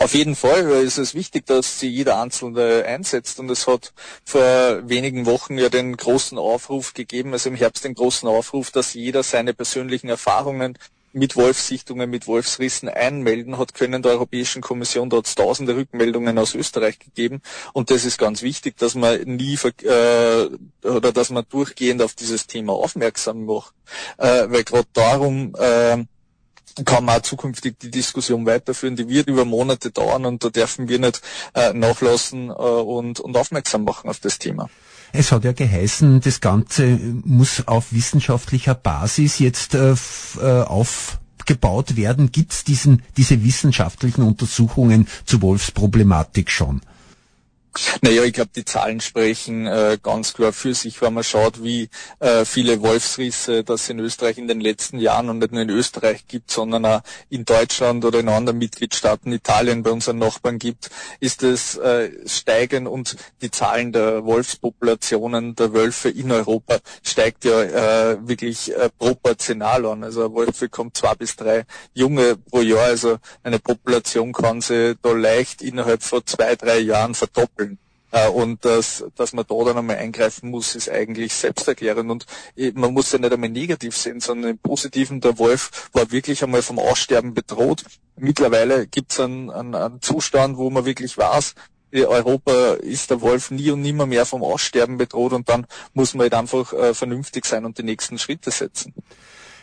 Auf 0.00 0.12
jeden 0.12 0.34
Fall 0.34 0.68
ist 0.82 0.98
es 0.98 1.14
wichtig, 1.14 1.46
dass 1.46 1.78
sie 1.78 1.88
jeder 1.88 2.20
Einzelne 2.20 2.84
einsetzt. 2.84 3.38
Und 3.38 3.48
es 3.50 3.68
hat 3.68 3.92
vor 4.24 4.88
wenigen 4.88 5.26
Wochen 5.26 5.56
ja 5.56 5.68
den 5.68 5.96
großen 5.96 6.36
Aufruf 6.38 6.92
gegeben, 6.92 7.32
also 7.32 7.48
im 7.48 7.54
Herbst 7.54 7.84
den 7.84 7.94
großen 7.94 8.28
Aufruf, 8.28 8.72
dass 8.72 8.94
jeder 8.94 9.22
seine 9.22 9.54
persönlichen 9.54 10.08
Erfahrungen 10.08 10.76
mit 11.12 11.36
Wolfsichtungen, 11.36 12.10
mit 12.10 12.26
Wolfsrissen 12.26 12.88
einmelden 12.88 13.58
hat 13.58 13.74
können. 13.74 14.02
Der 14.02 14.12
Europäischen 14.12 14.60
Kommission 14.60 15.08
da 15.08 15.18
hat 15.18 15.36
tausende 15.36 15.76
Rückmeldungen 15.76 16.36
aus 16.36 16.56
Österreich 16.56 16.98
gegeben. 16.98 17.40
Und 17.72 17.90
das 17.90 18.04
ist 18.04 18.18
ganz 18.18 18.42
wichtig, 18.42 18.76
dass 18.76 18.96
man 18.96 19.22
nie 19.22 19.56
äh, 19.84 20.48
oder 20.82 21.12
dass 21.12 21.30
man 21.30 21.44
durchgehend 21.48 22.02
auf 22.02 22.14
dieses 22.14 22.48
Thema 22.48 22.72
aufmerksam 22.72 23.44
macht. 23.44 23.72
Äh, 24.16 24.50
weil 24.50 24.64
gerade 24.64 24.88
darum 24.92 25.54
äh, 25.56 26.04
kann 26.84 27.04
man 27.04 27.18
auch 27.18 27.22
zukünftig 27.22 27.78
die 27.78 27.90
Diskussion 27.90 28.46
weiterführen. 28.46 28.96
Die 28.96 29.08
wird 29.08 29.28
über 29.28 29.44
Monate 29.44 29.90
dauern 29.90 30.26
und 30.26 30.44
da 30.44 30.50
dürfen 30.50 30.88
wir 30.88 30.98
nicht 30.98 31.22
äh, 31.54 31.72
nachlassen 31.72 32.50
äh, 32.50 32.52
und, 32.52 33.20
und 33.20 33.36
aufmerksam 33.36 33.84
machen 33.84 34.08
auf 34.10 34.20
das 34.20 34.38
Thema. 34.38 34.68
Es 35.12 35.32
hat 35.32 35.44
ja 35.44 35.52
geheißen, 35.52 36.20
das 36.20 36.40
Ganze 36.40 36.98
muss 37.24 37.66
auf 37.66 37.92
wissenschaftlicher 37.92 38.74
Basis 38.74 39.38
jetzt 39.38 39.74
äh, 39.74 39.94
äh 40.40 40.62
aufgebaut 40.62 41.96
werden. 41.96 42.30
Gibt 42.30 42.52
es 42.52 42.64
diese 42.64 42.98
wissenschaftlichen 43.44 44.22
Untersuchungen 44.22 45.08
zur 45.24 45.42
Wolfsproblematik 45.42 46.50
schon? 46.50 46.82
Naja, 48.02 48.22
ich 48.24 48.32
glaube, 48.32 48.50
die 48.54 48.64
Zahlen 48.64 49.00
sprechen 49.00 49.66
äh, 49.66 49.98
ganz 50.02 50.34
klar 50.34 50.52
für 50.52 50.74
sich, 50.74 51.00
wenn 51.02 51.14
man 51.14 51.24
schaut, 51.24 51.62
wie 51.62 51.88
äh, 52.20 52.44
viele 52.44 52.80
Wolfsrisse 52.80 53.64
das 53.64 53.88
in 53.88 53.98
Österreich 53.98 54.38
in 54.38 54.48
den 54.48 54.60
letzten 54.60 54.98
Jahren 54.98 55.28
und 55.28 55.38
nicht 55.38 55.52
nur 55.52 55.62
in 55.62 55.70
Österreich 55.70 56.26
gibt, 56.26 56.50
sondern 56.50 56.84
auch 56.86 57.00
in 57.28 57.44
Deutschland 57.44 58.04
oder 58.04 58.20
in 58.20 58.28
anderen 58.28 58.58
Mitgliedstaaten, 58.58 59.32
Italien 59.32 59.82
bei 59.82 59.90
unseren 59.90 60.18
Nachbarn 60.18 60.58
gibt, 60.58 60.90
ist 61.20 61.42
es 61.42 61.76
äh, 61.76 62.10
steigen 62.26 62.86
und 62.86 63.16
die 63.42 63.50
Zahlen 63.50 63.92
der 63.92 64.24
Wolfspopulationen 64.24 65.54
der 65.54 65.72
Wölfe 65.72 66.08
in 66.08 66.32
Europa 66.32 66.78
steigt 67.02 67.44
ja 67.44 67.62
äh, 67.62 68.28
wirklich 68.28 68.74
äh, 68.74 68.90
proportional 68.98 69.86
an. 69.86 70.04
Also 70.04 70.24
ein 70.24 70.32
Wolf 70.32 70.58
zwei 70.92 71.14
bis 71.14 71.36
drei 71.36 71.64
Junge 71.94 72.36
pro 72.36 72.60
Jahr, 72.60 72.84
also 72.84 73.18
eine 73.42 73.58
Population 73.58 74.32
kann 74.32 74.60
sich 74.60 74.96
da 75.02 75.12
leicht 75.12 75.62
innerhalb 75.62 76.02
von 76.02 76.22
zwei, 76.26 76.56
drei 76.56 76.78
Jahren 76.78 77.14
verdoppeln. 77.14 77.67
Äh, 78.10 78.28
und 78.28 78.64
dass, 78.64 79.04
dass 79.16 79.32
man 79.32 79.44
da 79.46 79.54
dann 79.64 79.78
einmal 79.78 79.96
eingreifen 79.96 80.50
muss, 80.50 80.74
ist 80.74 80.90
eigentlich 80.90 81.32
selbsterklärend. 81.34 82.10
Und 82.10 82.26
man 82.74 82.92
muss 82.92 83.12
ja 83.12 83.18
nicht 83.18 83.32
einmal 83.32 83.50
negativ 83.50 83.96
sehen, 83.96 84.20
sondern 84.20 84.52
im 84.52 84.58
Positiven, 84.58 85.20
der 85.20 85.38
Wolf 85.38 85.90
war 85.92 86.10
wirklich 86.10 86.42
einmal 86.42 86.62
vom 86.62 86.78
Aussterben 86.78 87.34
bedroht. 87.34 87.84
Mittlerweile 88.16 88.86
gibt 88.86 89.12
es 89.12 89.20
einen, 89.20 89.50
einen, 89.50 89.74
einen 89.74 90.02
Zustand, 90.02 90.56
wo 90.56 90.70
man 90.70 90.84
wirklich 90.84 91.16
weiß, 91.16 91.54
Europa 91.92 92.74
ist 92.74 93.10
der 93.10 93.20
Wolf 93.20 93.50
nie 93.50 93.70
und 93.70 93.80
nimmer 93.80 94.06
mehr 94.06 94.26
vom 94.26 94.42
Aussterben 94.42 94.98
bedroht 94.98 95.32
und 95.32 95.48
dann 95.48 95.66
muss 95.94 96.14
man 96.14 96.24
halt 96.24 96.34
einfach 96.34 96.72
äh, 96.72 96.92
vernünftig 96.92 97.46
sein 97.46 97.64
und 97.64 97.78
die 97.78 97.82
nächsten 97.82 98.18
Schritte 98.18 98.50
setzen. 98.50 98.92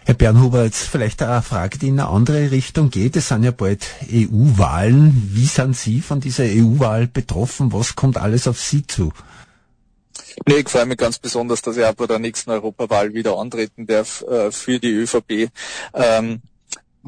Herr 0.07 0.13
Bernhuber, 0.13 0.63
jetzt 0.65 0.83
vielleicht 0.87 1.23
eine 1.23 1.41
Frage, 1.41 1.79
die 1.79 1.87
in 1.87 1.99
eine 1.99 2.09
andere 2.09 2.51
Richtung 2.51 2.91
geht. 2.91 3.15
Es 3.15 3.29
sind 3.29 3.43
ja 3.43 3.49
bald 3.49 3.87
EU-Wahlen. 4.07 5.29
Wie 5.33 5.45
sind 5.47 5.75
Sie 5.75 5.99
von 5.99 6.19
dieser 6.19 6.43
EU-Wahl 6.43 7.07
betroffen? 7.07 7.73
Was 7.73 7.95
kommt 7.95 8.17
alles 8.17 8.47
auf 8.47 8.61
Sie 8.61 8.85
zu? 8.85 9.11
Nee, 10.47 10.57
ich 10.57 10.69
freue 10.69 10.85
mich 10.85 10.97
ganz 10.97 11.17
besonders, 11.17 11.63
dass 11.63 11.77
ich 11.77 11.83
auch 11.83 11.95
bei 11.95 12.05
der 12.05 12.19
nächsten 12.19 12.51
Europawahl 12.51 13.15
wieder 13.15 13.37
antreten 13.39 13.87
darf 13.87 14.21
äh, 14.29 14.51
für 14.51 14.79
die 14.79 14.91
ÖVP. 14.91 15.49
Ähm, 15.95 16.41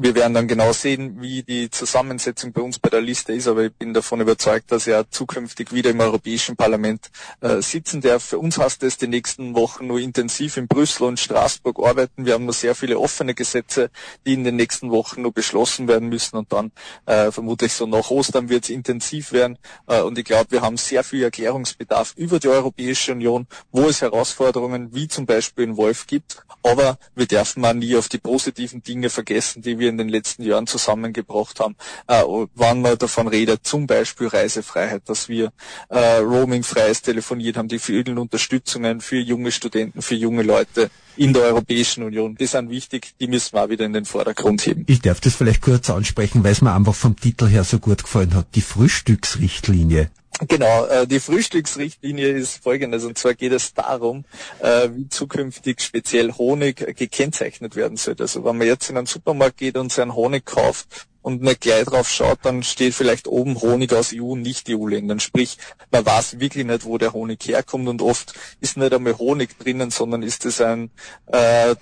wir 0.00 0.14
werden 0.14 0.32
dann 0.32 0.46
genau 0.46 0.72
sehen, 0.72 1.20
wie 1.20 1.42
die 1.42 1.70
Zusammensetzung 1.70 2.52
bei 2.52 2.62
uns 2.62 2.78
bei 2.78 2.88
der 2.88 3.00
Liste 3.00 3.32
ist, 3.32 3.48
aber 3.48 3.64
ich 3.64 3.72
bin 3.72 3.92
davon 3.92 4.20
überzeugt, 4.20 4.70
dass 4.70 4.86
er 4.86 5.10
zukünftig 5.10 5.72
wieder 5.72 5.90
im 5.90 5.98
Europäischen 5.98 6.54
Parlament 6.54 7.10
äh, 7.40 7.60
sitzen 7.60 8.00
darf. 8.00 8.22
Für 8.22 8.38
uns 8.38 8.58
heißt 8.58 8.84
es 8.84 8.96
die 8.96 9.08
nächsten 9.08 9.56
Wochen 9.56 9.88
nur 9.88 9.98
intensiv 9.98 10.56
in 10.56 10.68
Brüssel 10.68 11.02
und 11.02 11.18
Straßburg 11.18 11.80
arbeiten. 11.84 12.26
Wir 12.26 12.34
haben 12.34 12.46
noch 12.46 12.54
sehr 12.54 12.76
viele 12.76 12.96
offene 13.00 13.34
Gesetze, 13.34 13.90
die 14.24 14.34
in 14.34 14.44
den 14.44 14.54
nächsten 14.54 14.92
Wochen 14.92 15.22
nur 15.22 15.32
beschlossen 15.32 15.88
werden 15.88 16.08
müssen 16.08 16.36
und 16.36 16.52
dann 16.52 16.70
äh, 17.06 17.32
vermutlich 17.32 17.72
so 17.72 17.86
nach 17.86 18.10
Ostern 18.10 18.48
wird 18.48 18.64
es 18.64 18.70
intensiv 18.70 19.32
werden. 19.32 19.58
Äh, 19.88 20.02
und 20.02 20.16
ich 20.16 20.24
glaube, 20.24 20.52
wir 20.52 20.62
haben 20.62 20.76
sehr 20.76 21.02
viel 21.02 21.24
Erklärungsbedarf 21.24 22.14
über 22.16 22.38
die 22.38 22.48
Europäische 22.48 23.12
Union, 23.12 23.48
wo 23.72 23.88
es 23.88 24.00
Herausforderungen 24.00 24.94
wie 24.94 25.08
zum 25.08 25.26
Beispiel 25.26 25.64
in 25.64 25.76
Wolf 25.76 26.06
gibt. 26.06 26.44
Aber 26.62 26.98
wir 27.16 27.26
dürfen 27.26 27.62
mal 27.62 27.74
nie 27.74 27.96
auf 27.96 28.08
die 28.08 28.18
positiven 28.18 28.82
Dinge 28.82 29.10
vergessen, 29.10 29.62
die 29.62 29.78
wir 29.78 29.87
wir 29.88 29.92
in 29.92 29.98
den 29.98 30.08
letzten 30.08 30.42
Jahren 30.42 30.66
zusammengebracht 30.66 31.60
haben, 31.60 31.76
äh, 32.06 32.22
wann 32.54 32.82
man 32.82 32.98
davon 32.98 33.28
redet, 33.28 33.66
zum 33.66 33.86
Beispiel 33.86 34.28
Reisefreiheit, 34.28 35.02
dass 35.06 35.28
wir 35.28 35.52
äh, 35.88 36.18
roamingfreies 36.18 37.02
Telefoniert 37.02 37.56
haben, 37.56 37.68
die 37.68 37.78
vielen 37.78 38.18
Unterstützungen 38.18 39.00
für 39.00 39.18
junge 39.18 39.50
Studenten, 39.50 40.02
für 40.02 40.14
junge 40.14 40.42
Leute 40.42 40.90
in 41.16 41.32
der 41.32 41.42
Europäischen 41.42 42.04
Union. 42.04 42.36
Die 42.36 42.46
sind 42.46 42.70
wichtig, 42.70 43.14
die 43.18 43.26
müssen 43.26 43.54
wir 43.54 43.64
auch 43.64 43.68
wieder 43.68 43.84
in 43.84 43.92
den 43.92 44.04
Vordergrund 44.04 44.64
heben. 44.66 44.84
Ich 44.86 45.00
darf 45.00 45.20
das 45.20 45.34
vielleicht 45.34 45.62
kurz 45.62 45.90
ansprechen, 45.90 46.44
weil 46.44 46.52
es 46.52 46.62
mir 46.62 46.74
einfach 46.74 46.94
vom 46.94 47.16
Titel 47.16 47.48
her 47.48 47.64
so 47.64 47.78
gut 47.78 48.04
gefallen 48.04 48.34
hat. 48.34 48.46
Die 48.54 48.60
Frühstücksrichtlinie. 48.60 50.10
Genau, 50.46 50.84
äh, 50.86 51.06
die 51.06 51.18
Frühstücksrichtlinie 51.18 52.28
ist 52.28 52.62
folgendes, 52.62 53.04
und 53.04 53.18
zwar 53.18 53.34
geht 53.34 53.52
es 53.52 53.74
darum, 53.74 54.24
äh, 54.60 54.88
wie 54.92 55.08
zukünftig 55.08 55.80
speziell 55.80 56.32
Honig 56.32 56.76
gekennzeichnet 56.96 57.74
werden 57.74 57.96
sollte. 57.96 58.22
Also 58.24 58.44
wenn 58.44 58.56
man 58.56 58.66
jetzt 58.66 58.88
in 58.88 58.96
einen 58.96 59.06
Supermarkt 59.06 59.56
geht 59.56 59.76
und 59.76 59.92
seinen 59.92 60.14
Honig 60.14 60.44
kauft 60.44 61.08
und 61.22 61.42
nicht 61.42 61.62
gleich 61.62 61.84
drauf 61.86 62.08
schaut, 62.08 62.38
dann 62.42 62.62
steht 62.62 62.94
vielleicht 62.94 63.26
oben 63.26 63.60
Honig 63.60 63.92
aus 63.92 64.12
EU 64.14 64.36
nicht 64.36 64.70
EU-Ländern. 64.70 65.18
Sprich, 65.18 65.58
man 65.90 66.06
weiß 66.06 66.38
wirklich 66.38 66.64
nicht, 66.64 66.84
wo 66.84 66.98
der 66.98 67.12
Honig 67.14 67.44
herkommt 67.48 67.88
und 67.88 68.00
oft 68.00 68.32
ist 68.60 68.76
nicht 68.76 68.92
einmal 68.94 69.18
Honig 69.18 69.58
drinnen, 69.58 69.90
sondern 69.90 70.22
ist 70.22 70.46
es 70.46 70.60
ein 70.60 70.90
äh, 71.26 71.74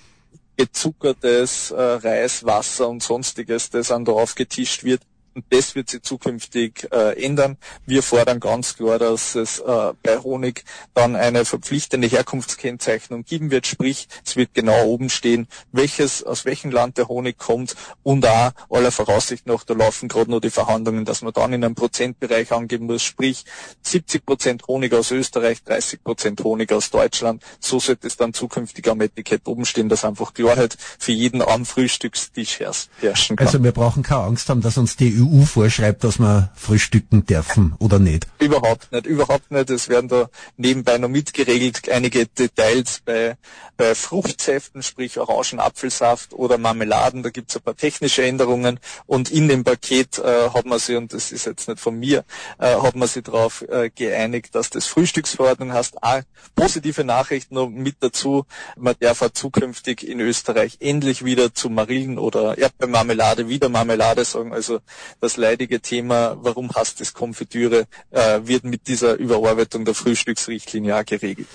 gezuckertes 0.56 1.72
äh, 1.72 1.80
Reiswasser 1.80 2.88
und 2.88 3.02
sonstiges, 3.02 3.68
das 3.68 3.88
dann 3.88 4.06
da 4.06 4.12
aufgetischt 4.12 4.82
wird 4.84 5.02
und 5.36 5.44
das 5.50 5.74
wird 5.74 5.90
sich 5.90 6.02
zukünftig 6.02 6.88
äh, 6.90 7.22
ändern. 7.22 7.58
Wir 7.84 8.02
fordern 8.02 8.40
ganz 8.40 8.76
klar, 8.76 8.98
dass 8.98 9.34
es 9.34 9.58
äh, 9.58 9.92
bei 10.02 10.18
Honig 10.18 10.64
dann 10.94 11.14
eine 11.14 11.44
verpflichtende 11.44 12.08
Herkunftskennzeichnung 12.08 13.24
geben 13.24 13.50
wird. 13.50 13.66
Sprich, 13.66 14.08
es 14.24 14.36
wird 14.36 14.54
genau 14.54 14.86
oben 14.86 15.10
stehen, 15.10 15.46
welches, 15.72 16.22
aus 16.22 16.46
welchem 16.46 16.70
Land 16.70 16.96
der 16.96 17.08
Honig 17.08 17.36
kommt 17.36 17.76
und 18.02 18.26
auch 18.26 18.52
aller 18.70 18.90
Voraussicht 18.90 19.46
nach, 19.46 19.64
da 19.64 19.74
laufen 19.74 20.08
gerade 20.08 20.30
noch 20.30 20.40
die 20.40 20.50
Verhandlungen, 20.50 21.04
dass 21.04 21.20
man 21.20 21.34
dann 21.34 21.52
in 21.52 21.62
einem 21.62 21.74
Prozentbereich 21.74 22.52
angeben 22.52 22.86
muss. 22.86 23.02
Sprich, 23.02 23.44
70 23.82 24.24
Prozent 24.24 24.66
Honig 24.66 24.94
aus 24.94 25.10
Österreich, 25.10 25.62
30 25.64 26.02
Prozent 26.02 26.42
Honig 26.44 26.72
aus 26.72 26.88
Deutschland. 26.90 27.42
So 27.60 27.78
sollte 27.78 28.06
es 28.06 28.16
dann 28.16 28.32
zukünftig 28.32 28.88
am 28.88 29.02
Etikett 29.02 29.46
oben 29.46 29.66
stehen, 29.66 29.90
dass 29.90 30.04
einfach 30.06 30.32
Klarheit 30.32 30.78
für 30.98 31.12
jeden 31.12 31.42
am 31.42 31.66
Frühstückstisch 31.66 32.58
herrschen 32.58 33.36
kann. 33.36 33.46
Also 33.46 33.62
wir 33.62 33.72
brauchen 33.72 34.02
keine 34.02 34.22
Angst 34.22 34.48
haben, 34.48 34.62
dass 34.62 34.78
uns 34.78 34.96
die 34.96 35.20
EU 35.20 35.25
vorschreibt, 35.47 36.04
dass 36.04 36.18
wir 36.18 36.50
frühstücken 36.54 37.26
dürfen 37.26 37.75
oder 37.78 37.99
nicht? 37.99 38.26
Überhaupt 38.38 38.92
nicht, 38.92 39.06
überhaupt 39.06 39.50
nicht. 39.50 39.71
Es 39.71 39.88
werden 39.88 40.09
da 40.09 40.28
nebenbei 40.56 40.99
noch 40.99 41.09
mitgeregelt 41.09 41.88
einige 41.88 42.26
Details 42.26 43.00
bei, 43.04 43.37
bei 43.76 43.95
Fruchtsäften, 43.95 44.83
sprich 44.83 45.18
Orangen, 45.18 45.61
Apfelsaft 45.61 46.33
oder 46.33 46.59
Marmeladen. 46.59 47.23
Da 47.23 47.30
gibt 47.30 47.50
es 47.50 47.56
ein 47.56 47.62
paar 47.62 47.76
technische 47.76 48.25
Änderungen 48.25 48.80
und 49.06 49.30
in 49.30 49.49
dem 49.49 49.64
Paket 49.64 50.18
äh, 50.18 50.50
hat 50.50 50.66
man 50.66 50.78
sich, 50.78 50.97
und 50.97 51.12
das 51.12 51.33
ist 51.33 51.47
jetzt 51.47 51.68
nicht 51.68 51.80
von 51.80 51.99
mir, 51.99 52.25
äh, 52.59 52.76
hat 52.76 52.97
man 52.97 53.09
sich 53.09 53.25
darauf 53.25 53.62
äh, 53.62 53.90
geeinigt, 53.95 54.54
dass 54.54 54.71
das 54.71 54.87
Frühstücksverordnung 54.87 55.73
heißt. 55.73 56.02
Auch 56.02 56.23
positive 56.54 57.04
Nachrichten 57.04 57.54
noch 57.54 57.68
mit 57.68 57.97
dazu. 58.00 58.47
Man 58.76 58.95
darf 59.00 59.23
auch 59.23 59.30
zukünftig 59.30 60.06
in 60.06 60.21
Österreich 60.21 60.78
endlich 60.80 61.25
wieder 61.25 61.54
zu 61.54 61.71
Marillen 61.71 62.18
oder 62.18 62.59
Erdbeermarmelade 62.59 63.49
wieder 63.49 63.68
Marmelade 63.68 64.25
sagen. 64.25 64.52
Also 64.52 64.80
das 65.20 65.37
leidige 65.37 65.80
Thema, 65.80 66.37
warum 66.40 66.70
hasst 66.75 67.00
es 67.00 67.14
Konfitüre, 67.14 67.87
äh, 68.11 68.40
wird 68.44 68.64
mit 68.64 68.88
dieser 68.88 69.14
Überarbeitung 69.14 69.85
der 69.85 69.94
Frühstücksrichtlinie 69.94 70.96
auch 70.96 71.04
geregelt. 71.04 71.49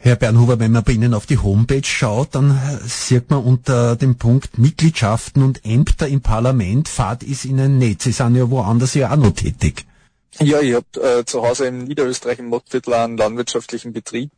Herr 0.00 0.16
Bernhuber, 0.16 0.58
wenn 0.58 0.72
man 0.72 0.84
bei 0.84 0.92
Ihnen 0.92 1.14
auf 1.14 1.24
die 1.24 1.38
Homepage 1.38 1.82
schaut, 1.82 2.34
dann 2.34 2.60
sieht 2.84 3.30
man 3.30 3.42
unter 3.42 3.96
dem 3.96 4.16
Punkt 4.16 4.58
Mitgliedschaften 4.58 5.42
und 5.42 5.64
Ämter 5.64 6.08
im 6.08 6.20
Parlament, 6.20 6.88
Fahrt 6.88 7.22
ist 7.22 7.46
Ihnen 7.46 7.78
nicht. 7.78 8.02
Sie 8.02 8.12
sind 8.12 8.36
ja 8.36 8.50
woanders 8.50 8.92
ja 8.92 9.10
auch 9.10 9.16
noch 9.16 9.30
tätig. 9.30 9.86
Ja, 10.40 10.60
ich 10.60 10.74
habe 10.74 11.20
äh, 11.20 11.24
zu 11.24 11.46
Hause 11.46 11.66
im 11.66 11.84
Niederösterreich 11.84 12.40
im 12.40 12.46
Mottviertel 12.46 12.94
einen 12.94 13.16
landwirtschaftlichen 13.16 13.92
Betrieb, 13.92 14.32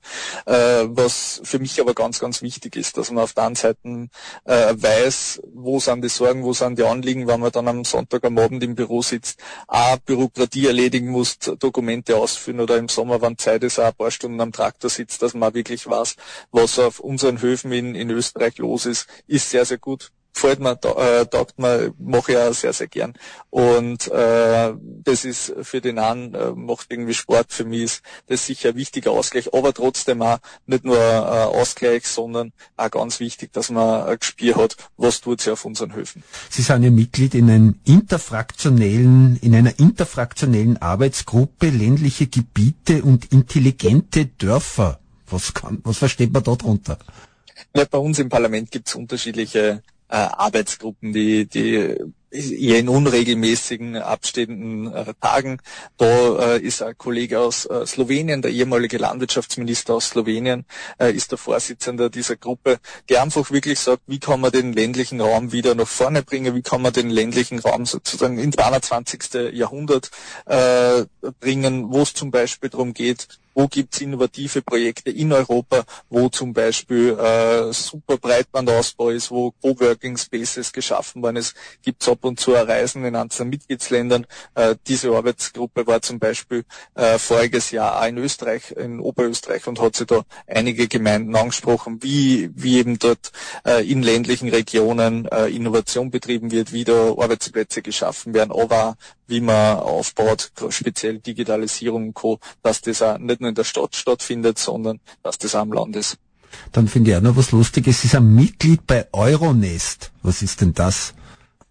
äh, 0.45 0.53
was 0.85 1.41
für 1.43 1.59
mich 1.59 1.81
aber 1.81 1.95
ganz, 1.95 2.21
ganz 2.21 2.43
wichtig 2.43 2.77
ist, 2.77 2.99
dass 2.99 3.11
man 3.11 3.25
auf 3.25 3.33
der 3.33 3.45
einen 3.45 3.55
Seite 3.55 4.09
äh, 4.45 4.75
weiß, 4.77 5.41
wo 5.55 5.81
sind 5.81 6.03
die 6.03 6.11
Sorgen, 6.11 6.45
wo 6.45 6.53
sind 6.53 6.79
die 6.79 6.83
Anliegen, 6.83 7.27
wenn 7.27 7.41
man 7.41 7.51
dann 7.51 7.67
am 7.69 7.85
Sonntag 7.85 8.25
am 8.25 8.37
Abend 8.37 8.63
im 8.63 8.75
Büro 8.75 9.01
sitzt, 9.01 9.41
auch 9.69 9.97
Bürokratie 9.99 10.67
erledigen 10.67 11.09
muss, 11.09 11.39
Dokumente 11.39 12.17
ausfüllen 12.17 12.61
oder 12.61 12.77
im 12.77 12.89
Sommer, 12.89 13.23
wenn 13.23 13.39
Zeit 13.39 13.65
ist, 13.65 13.79
auch 13.79 13.87
ein 13.87 13.95
paar 13.95 14.11
Stunden 14.11 14.41
am 14.43 14.53
Traktor 14.53 14.91
sitzt, 14.91 15.23
dass 15.23 15.33
man 15.33 15.55
wirklich 15.55 15.87
weiß, 15.87 16.17
was 16.51 16.79
auf 16.79 17.01
unseren 17.01 17.41
Höfen 17.41 17.73
in, 17.73 17.95
in 17.95 18.11
Österreich 18.11 18.59
los 18.59 18.85
ist, 18.85 19.07
ist 19.27 19.49
sehr, 19.49 19.65
sehr 19.65 19.79
gut 19.79 20.11
gefällt 20.37 20.61
mir, 20.61 20.73
äh, 20.73 21.27
taugt 21.27 21.59
mir, 21.59 21.93
mache 21.99 22.33
ich 22.33 22.39
auch 22.39 22.55
sehr, 22.55 22.73
sehr 22.73 22.87
gern. 22.87 23.15
Und 23.51 24.07
äh, 24.09 24.75
das 25.03 25.25
ist 25.25 25.55
für 25.63 25.81
den 25.81 25.99
einen, 25.99 26.35
äh, 26.35 26.53
macht 26.53 26.87
irgendwie 26.91 27.15
Sport, 27.15 27.53
für 27.53 27.65
mich 27.65 27.83
ist 27.83 28.03
das 28.27 28.47
sicher 28.47 28.71
ein 28.71 28.77
wichtiger 28.77 29.13
Ausgleich, 29.13 29.53
aber 29.55 29.73
trotzdem 29.73 30.23
auch 30.23 30.39
nicht 30.67 30.85
nur 30.85 30.99
äh, 30.99 31.01
Ausgleich, 31.01 32.07
sondern 32.07 32.53
auch 32.77 32.91
ganz 32.91 33.19
wichtig, 33.19 33.53
dass 33.53 33.71
man 33.71 34.07
ein 34.07 34.19
Gespür 34.19 34.57
hat, 34.57 34.77
was 34.97 35.21
tut 35.21 35.41
sie 35.41 35.51
auf 35.51 35.65
unseren 35.65 35.95
Höfen. 35.95 36.23
Sie 36.51 36.63
sind 36.63 36.83
ja 36.83 36.91
Mitglied 36.91 37.35
in 37.35 37.51
einem 37.51 37.81
interfraktionellen, 37.85 39.39
in 39.41 39.55
einer 39.55 39.79
interfraktionellen 39.79 40.77
Arbeitsgruppe 40.77 41.71
ländliche 41.71 42.27
Gebiete 42.27 43.03
und 43.03 43.33
intelligente 43.33 44.27
Dörfer. 44.27 45.01
Was 45.29 45.55
kann, 45.55 45.81
was 45.83 45.99
versteht 45.99 46.33
man 46.33 46.45
da 46.45 46.55
drunter? 46.55 46.99
Ja, 47.75 47.85
bei 47.85 47.99
uns 47.99 48.19
im 48.19 48.29
Parlament 48.29 48.71
gibt 48.71 48.89
es 48.89 48.95
unterschiedliche 48.95 49.83
äh, 50.09 50.17
Arbeitsgruppen, 50.17 51.13
die, 51.13 51.47
die 51.47 51.97
eher 52.31 52.79
in 52.79 52.89
unregelmäßigen 52.89 53.97
Abständen 53.97 54.93
äh, 54.93 55.15
Tagen. 55.21 55.59
Da 55.97 56.55
äh, 56.55 56.61
ist 56.61 56.83
ein 56.83 56.97
Kollege 56.99 57.41
aus 57.41 57.67
äh, 57.67 57.87
Slowenien, 57.87 58.43
der 58.43 58.51
ehemalige 58.51 58.99
Landwirtschaftsminister 58.99 59.95
aus 59.95 60.09
Slowenien, 60.11 60.65
äh, 60.99 61.13
ist 61.13 61.31
der 61.31 61.39
Vorsitzende 61.39 62.11
dieser 62.11 62.37
Gruppe, 62.37 62.79
der 63.09 63.23
einfach 63.23 63.51
wirklich 63.51 63.79
sagt, 63.79 64.03
wie 64.07 64.19
kann 64.19 64.41
man 64.41 64.53
den 64.53 64.73
ländlichen 64.73 65.21
Raum 65.21 65.53
wieder 65.53 65.75
nach 65.75 65.89
vorne 65.89 66.23
bringen, 66.23 66.55
wie 66.55 66.63
kann 66.63 66.83
man 66.83 66.93
den 66.93 67.11
ländlichen 67.11 67.59
Raum 67.59 67.87
sozusagen 67.87 68.39
ins 68.39 68.59
21. 68.59 69.53
Jahrhundert 69.53 70.11
äh, 70.47 71.05
bringen, 71.41 71.91
wo 71.91 72.03
es 72.03 72.15
zum 72.15 72.31
Beispiel 72.31 72.71
darum 72.71 72.93
geht, 72.93 73.29
wo 73.57 73.67
gibt's 73.69 74.03
innovative 74.03 74.61
Projekte 74.61 75.11
in 75.11 75.33
Europa, 75.33 75.85
wo 76.11 76.29
zum 76.29 76.53
Beispiel 76.53 77.19
äh, 77.19 77.73
super 77.73 78.19
Breitbandausbau 78.19 79.09
ist, 79.09 79.31
wo 79.31 79.53
Coworking 79.63 80.19
Spaces 80.19 80.73
geschaffen 80.73 81.23
worden 81.23 81.37
ist, 81.37 81.57
gibt's 81.83 82.07
ab 82.07 82.19
und 82.27 82.39
zu 82.39 82.53
Reisen 82.53 83.05
in 83.07 83.17
einzelnen 83.17 83.51
Mitgliedsländern. 83.51 84.27
Äh, 84.55 84.77
diese 84.87 85.11
Arbeitsgruppe 85.11 85.87
war 85.87 86.03
zum 86.03 86.19
Beispiel 86.19 86.65
äh, 86.95 87.19
voriges 87.19 87.71
Jahr 87.71 87.99
auch 87.99 88.07
in 88.07 88.19
Österreich, 88.19 88.73
in 88.73 89.01
Oberösterreich 89.01 89.67
und 89.67 89.81
hat 89.81 89.97
sich 89.97 90.07
da 90.07 90.23
einige 90.47 90.87
Gemeinden 90.87 91.35
angesprochen, 91.35 92.03
wie, 92.03 92.51
wie 92.55 92.77
eben 92.77 92.99
dort 92.99 93.33
äh, 93.67 93.91
in 93.91 94.03
ländlichen 94.03 94.51
Regionen 94.51 95.27
äh, 95.29 95.47
Innovation 95.47 96.11
betrieben 96.11 96.51
wird, 96.51 96.75
wie 96.75 96.85
da 96.85 97.15
Arbeitsplätze 97.17 97.81
geschaffen 97.81 98.35
werden, 98.35 98.53
aber 98.53 98.99
wie 99.29 99.41
man 99.41 99.79
aufbaut, 99.79 100.53
speziell 100.71 101.19
Digitalisierung 101.19 102.09
und 102.09 102.15
Co., 102.15 102.39
dass 102.63 102.81
das 102.81 103.03
auch 103.03 103.19
nicht 103.19 103.41
nur 103.47 103.51
in 103.51 103.55
der 103.55 103.65
Stadt 103.65 103.95
stattfindet, 103.95 104.59
sondern 104.59 105.01
dass 105.23 105.39
das 105.39 105.55
am 105.55 105.73
Land 105.73 105.97
ist. 105.97 106.19
Dann 106.73 106.89
finde 106.89 107.11
ich 107.11 107.17
auch 107.17 107.23
noch 107.23 107.37
was 107.37 107.53
Lustiges. 107.53 108.03
Sie 108.03 108.09
sind 108.09 108.35
Mitglied 108.35 108.87
bei 108.87 109.07
Euronest. 109.13 110.11
Was 110.23 110.43
ist 110.43 110.61
denn 110.61 110.75
das? 110.75 111.15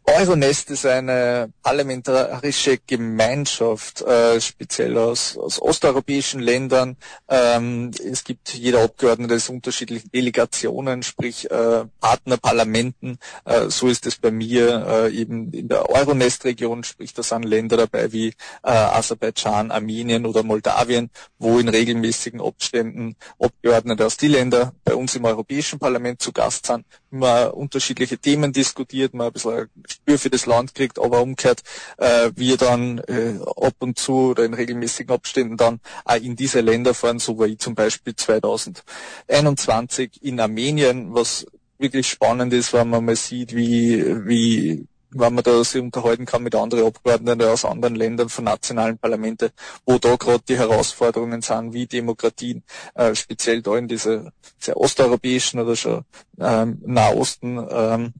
Euronest 0.08 0.70
ist 0.70 0.86
eine 0.86 1.52
parlamentarische 1.64 2.78
Gemeinschaft, 2.78 4.04
äh, 4.04 4.40
speziell 4.40 4.98
aus, 5.00 5.36
aus 5.36 5.60
osteuropäischen 5.60 6.42
Ländern. 6.42 6.96
Ähm, 7.28 7.90
es 8.04 8.24
gibt 8.24 8.54
jeder 8.54 8.84
Abgeordnete 8.84 9.34
aus 9.34 9.50
unterschiedlichen 9.50 10.12
Delegationen, 10.12 11.02
sprich 11.02 11.50
äh, 11.50 11.86
Partnerparlamenten. 12.00 13.18
Äh, 13.46 13.70
so 13.70 13.88
ist 13.88 14.06
es 14.06 14.18
bei 14.18 14.30
mir 14.30 14.86
äh, 14.88 15.12
eben 15.12 15.52
in 15.52 15.70
der 15.70 15.90
Euronest-Region, 15.90 16.84
sprich 16.84 17.16
da 17.16 17.24
sind 17.24 17.44
Länder 17.44 17.76
dabei 17.76 18.12
wie 18.12 18.28
äh, 18.28 18.70
Aserbaidschan, 18.70 19.72
Armenien 19.72 20.28
oder 20.28 20.44
Moldawien, 20.44 21.10
wo 21.40 21.58
in 21.58 21.68
regelmäßigen 21.68 22.42
Abständen 22.42 23.16
Abgeordnete 23.40 24.06
aus 24.06 24.18
die 24.18 24.28
Länder 24.28 24.74
bei 24.84 24.94
uns 24.94 25.16
im 25.16 25.26
Europäischen 25.26 25.80
Parlament 25.80 26.22
zu 26.22 26.32
Gast 26.32 26.68
sind, 26.68 26.86
man 27.10 27.52
unterschiedliche 27.52 28.18
Themen 28.18 28.54
diskutiert, 28.54 29.14
man 29.14 29.28
ein 29.28 29.34
bisschen 29.34 29.70
Gespür 29.84 30.20
für 30.20 30.30
das 30.30 30.46
Land 30.46 30.76
kriegt, 30.76 31.00
aber 31.00 31.22
umgekehrt 31.22 31.64
äh, 31.98 32.32
wir 32.36 32.58
dann 32.58 33.00
äh, 33.00 33.40
ab 33.56 33.76
und 33.80 33.98
zu 33.98 34.32
oder 34.32 34.46
in 34.46 34.54
regelmäßigen 34.54 35.14
Abständen 35.14 35.58
dann 35.58 35.80
auch 36.04 36.16
in 36.16 36.36
diese 36.36 36.62
Länder 36.62 36.94
fahren, 36.94 37.20
so 37.20 37.40
wie 37.40 37.54
ich 37.54 37.60
zum 37.60 37.76
Beispiel 37.76 38.16
2021 38.16 40.24
in 40.24 40.40
Armenien, 40.40 41.14
was 41.14 41.46
wirklich 41.78 42.08
spannend 42.08 42.54
ist, 42.54 42.74
wenn 42.74 42.90
man 42.90 43.06
mal 43.06 43.16
sieht, 43.16 43.56
wie, 43.56 44.26
wie 44.26 44.88
wenn 45.18 45.34
man 45.34 45.44
da 45.44 45.64
sich 45.64 45.82
unterhalten 45.82 46.26
kann 46.26 46.44
mit 46.44 46.56
anderen 46.56 46.86
Abgeordneten 46.88 47.42
aus 47.44 47.66
anderen 47.66 47.96
Ländern 47.96 48.30
von 48.30 48.44
nationalen 48.46 48.98
Parlamenten, 48.98 49.50
wo 49.86 49.98
da 49.98 50.16
gerade 50.18 50.44
die 50.48 50.58
Herausforderungen 50.58 51.42
sind, 51.42 51.74
wie 51.74 51.88
Demokratien, 51.88 52.64
äh, 52.96 53.16
speziell 53.16 53.62
da 53.62 53.78
in 53.78 53.88
dieser 53.88 54.32
sehr 54.60 54.78
osteuropäischen 54.78 55.60
oder 55.60 55.76
schon 55.76 56.04
ähm, 56.40 56.82
Nahosten, 56.86 57.66
ähm, 57.70 58.14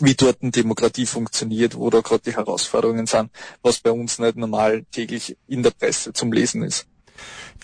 wie 0.00 0.14
dort 0.14 0.38
eine 0.42 0.50
Demokratie 0.50 1.06
funktioniert, 1.06 1.76
wo 1.76 1.90
da 1.90 2.00
gerade 2.00 2.22
die 2.24 2.34
Herausforderungen 2.36 3.06
sind, 3.06 3.30
was 3.62 3.78
bei 3.78 3.90
uns 3.92 4.18
nicht 4.18 4.36
normal 4.36 4.84
täglich 4.90 5.36
in 5.46 5.62
der 5.62 5.70
Presse 5.70 6.12
zum 6.12 6.32
Lesen 6.32 6.62
ist. 6.62 6.86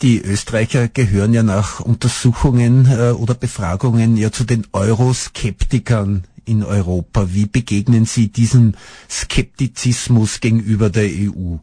Die 0.02 0.20
Österreicher 0.22 0.86
gehören 0.86 1.34
ja 1.34 1.42
nach 1.42 1.80
Untersuchungen 1.80 2.86
äh, 2.86 3.10
oder 3.10 3.34
Befragungen 3.34 4.16
ja 4.16 4.30
zu 4.30 4.44
den 4.44 4.66
Euroskeptikern 4.72 6.24
in 6.48 6.62
Europa. 6.64 7.32
Wie 7.32 7.46
begegnen 7.46 8.04
Sie 8.06 8.28
diesem 8.28 8.74
Skeptizismus 9.08 10.40
gegenüber 10.40 10.90
der 10.90 11.04
EU? 11.04 11.56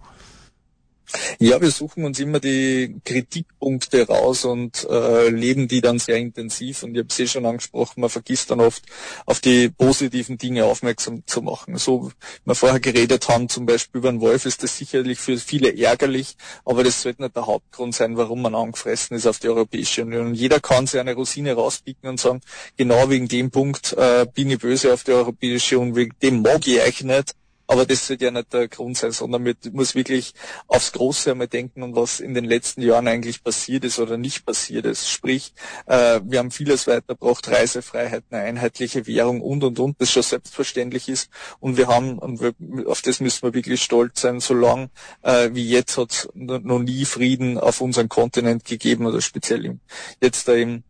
Ja, 1.39 1.61
wir 1.61 1.71
suchen 1.71 2.05
uns 2.05 2.19
immer 2.19 2.39
die 2.39 2.95
Kritikpunkte 3.03 4.07
raus 4.07 4.45
und 4.45 4.87
äh, 4.89 5.29
leben 5.29 5.67
die 5.67 5.81
dann 5.81 5.99
sehr 5.99 6.17
intensiv. 6.17 6.83
Und 6.83 6.93
ich 6.95 6.99
habe 6.99 7.07
es 7.09 7.19
eh 7.19 7.27
schon 7.27 7.45
angesprochen, 7.45 8.01
man 8.01 8.09
vergisst 8.09 8.51
dann 8.51 8.59
oft 8.59 8.83
auf 9.25 9.39
die 9.39 9.69
positiven 9.69 10.37
Dinge 10.37 10.65
aufmerksam 10.65 11.23
zu 11.25 11.41
machen. 11.41 11.77
So, 11.77 12.09
wie 12.09 12.11
wir 12.45 12.55
vorher 12.55 12.79
geredet 12.79 13.27
haben, 13.29 13.49
zum 13.49 13.65
Beispiel 13.65 13.99
über 13.99 14.11
den 14.11 14.21
Wolf, 14.21 14.45
ist 14.45 14.63
das 14.63 14.77
sicherlich 14.77 15.19
für 15.19 15.37
viele 15.37 15.77
ärgerlich, 15.77 16.37
aber 16.65 16.83
das 16.83 17.01
sollte 17.01 17.23
nicht 17.23 17.35
der 17.35 17.45
Hauptgrund 17.45 17.95
sein, 17.95 18.17
warum 18.17 18.41
man 18.41 18.55
angefressen 18.55 19.17
ist 19.17 19.27
auf 19.27 19.39
die 19.39 19.49
Europäische 19.49 20.03
Union. 20.03 20.33
Jeder 20.33 20.59
kann 20.59 20.87
sich 20.87 20.99
eine 20.99 21.13
Rosine 21.13 21.53
rauspicken 21.53 22.09
und 22.09 22.19
sagen, 22.19 22.41
genau 22.77 23.09
wegen 23.09 23.27
dem 23.27 23.51
Punkt 23.51 23.93
äh, 23.93 24.25
bin 24.33 24.49
ich 24.49 24.59
böse 24.59 24.93
auf 24.93 25.03
die 25.03 25.11
Europäische 25.11 25.79
Union, 25.79 25.95
wegen 25.95 26.15
dem 26.21 26.41
mag 26.41 26.67
ich 26.67 26.81
euch 26.81 27.03
nicht 27.03 27.35
aber 27.67 27.85
das 27.85 28.07
sollte 28.07 28.25
ja 28.25 28.31
nicht 28.31 28.53
der 28.53 28.67
Grund 28.67 28.97
sein, 28.97 29.11
sondern 29.11 29.43
man 29.43 29.55
muss 29.71 29.95
wirklich 29.95 30.33
aufs 30.67 30.91
Große 30.91 31.31
einmal 31.31 31.47
denken 31.47 31.83
und 31.83 31.95
was 31.95 32.19
in 32.19 32.33
den 32.33 32.45
letzten 32.45 32.81
Jahren 32.81 33.07
eigentlich 33.07 33.43
passiert 33.43 33.85
ist 33.85 33.99
oder 33.99 34.17
nicht 34.17 34.45
passiert 34.45 34.85
ist. 34.85 35.09
Sprich, 35.09 35.53
äh, 35.85 36.21
wir 36.23 36.39
haben 36.39 36.51
vieles 36.51 36.87
weitergebracht, 36.87 37.47
Reisefreiheit, 37.47 38.23
eine 38.29 38.43
einheitliche 38.43 39.07
Währung 39.07 39.41
und, 39.41 39.63
und, 39.63 39.79
und, 39.79 40.01
das 40.01 40.11
schon 40.11 40.23
selbstverständlich 40.23 41.09
ist. 41.09 41.29
Und 41.59 41.77
wir 41.77 41.87
haben, 41.87 42.19
und 42.19 42.41
wir, 42.41 42.53
auf 42.87 43.01
das 43.01 43.19
müssen 43.19 43.43
wir 43.43 43.53
wirklich 43.53 43.81
stolz 43.81 44.21
sein, 44.21 44.39
so 44.39 44.53
lang 44.53 44.89
äh, 45.23 45.49
wie 45.53 45.67
jetzt 45.67 45.97
hat 45.97 46.11
es 46.11 46.29
noch 46.33 46.79
nie 46.79 47.05
Frieden 47.05 47.57
auf 47.57 47.81
unserem 47.81 48.09
Kontinent 48.09 48.65
gegeben 48.65 49.05
oder 49.05 49.21
speziell 49.21 49.65
im, 49.65 49.79
jetzt 50.21 50.47
da 50.47 50.53
im 50.53 50.83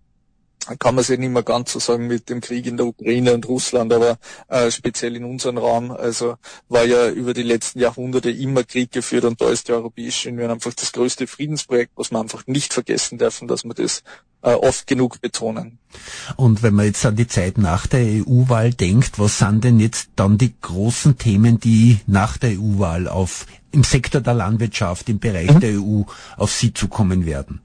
kann 0.79 0.95
man 0.95 1.03
sich 1.03 1.19
nicht 1.19 1.31
mehr 1.31 1.43
ganz 1.43 1.73
so 1.73 1.79
sagen 1.79 2.07
mit 2.07 2.29
dem 2.29 2.41
Krieg 2.41 2.65
in 2.65 2.77
der 2.77 2.87
Ukraine 2.87 3.33
und 3.33 3.47
Russland, 3.47 3.93
aber 3.93 4.17
äh, 4.47 4.71
speziell 4.71 5.15
in 5.15 5.23
unserem 5.23 5.57
Raum, 5.57 5.91
also 5.91 6.35
war 6.69 6.85
ja 6.85 7.09
über 7.09 7.33
die 7.33 7.43
letzten 7.43 7.79
Jahrhunderte 7.79 8.31
immer 8.31 8.63
Krieg 8.63 8.91
geführt 8.91 9.25
und 9.25 9.39
da 9.41 9.49
ist 9.49 9.67
die 9.67 9.73
Europäische 9.73 10.29
Union 10.29 10.51
einfach 10.51 10.73
das 10.73 10.91
größte 10.91 11.27
Friedensprojekt, 11.27 11.91
was 11.95 12.11
man 12.11 12.23
einfach 12.23 12.47
nicht 12.47 12.73
vergessen 12.73 13.17
dürfen, 13.17 13.47
dass 13.47 13.63
wir 13.63 13.73
das 13.73 14.03
äh, 14.41 14.53
oft 14.53 14.87
genug 14.87 15.21
betonen. 15.21 15.79
Und 16.35 16.63
wenn 16.63 16.73
man 16.73 16.85
jetzt 16.85 17.05
an 17.05 17.15
die 17.15 17.27
Zeit 17.27 17.57
nach 17.57 17.87
der 17.87 18.01
EU-Wahl 18.01 18.73
denkt, 18.73 19.19
was 19.19 19.39
sind 19.39 19.63
denn 19.63 19.79
jetzt 19.79 20.09
dann 20.15 20.37
die 20.37 20.53
großen 20.59 21.17
Themen, 21.17 21.59
die 21.59 21.99
nach 22.07 22.37
der 22.37 22.51
EU-Wahl 22.51 23.07
auf 23.07 23.45
im 23.71 23.83
Sektor 23.83 24.21
der 24.21 24.33
Landwirtschaft, 24.33 25.09
im 25.09 25.19
Bereich 25.19 25.51
mhm. 25.51 25.59
der 25.59 25.79
EU 25.79 26.03
auf 26.37 26.51
Sie 26.51 26.73
zukommen 26.73 27.25
werden? 27.25 27.61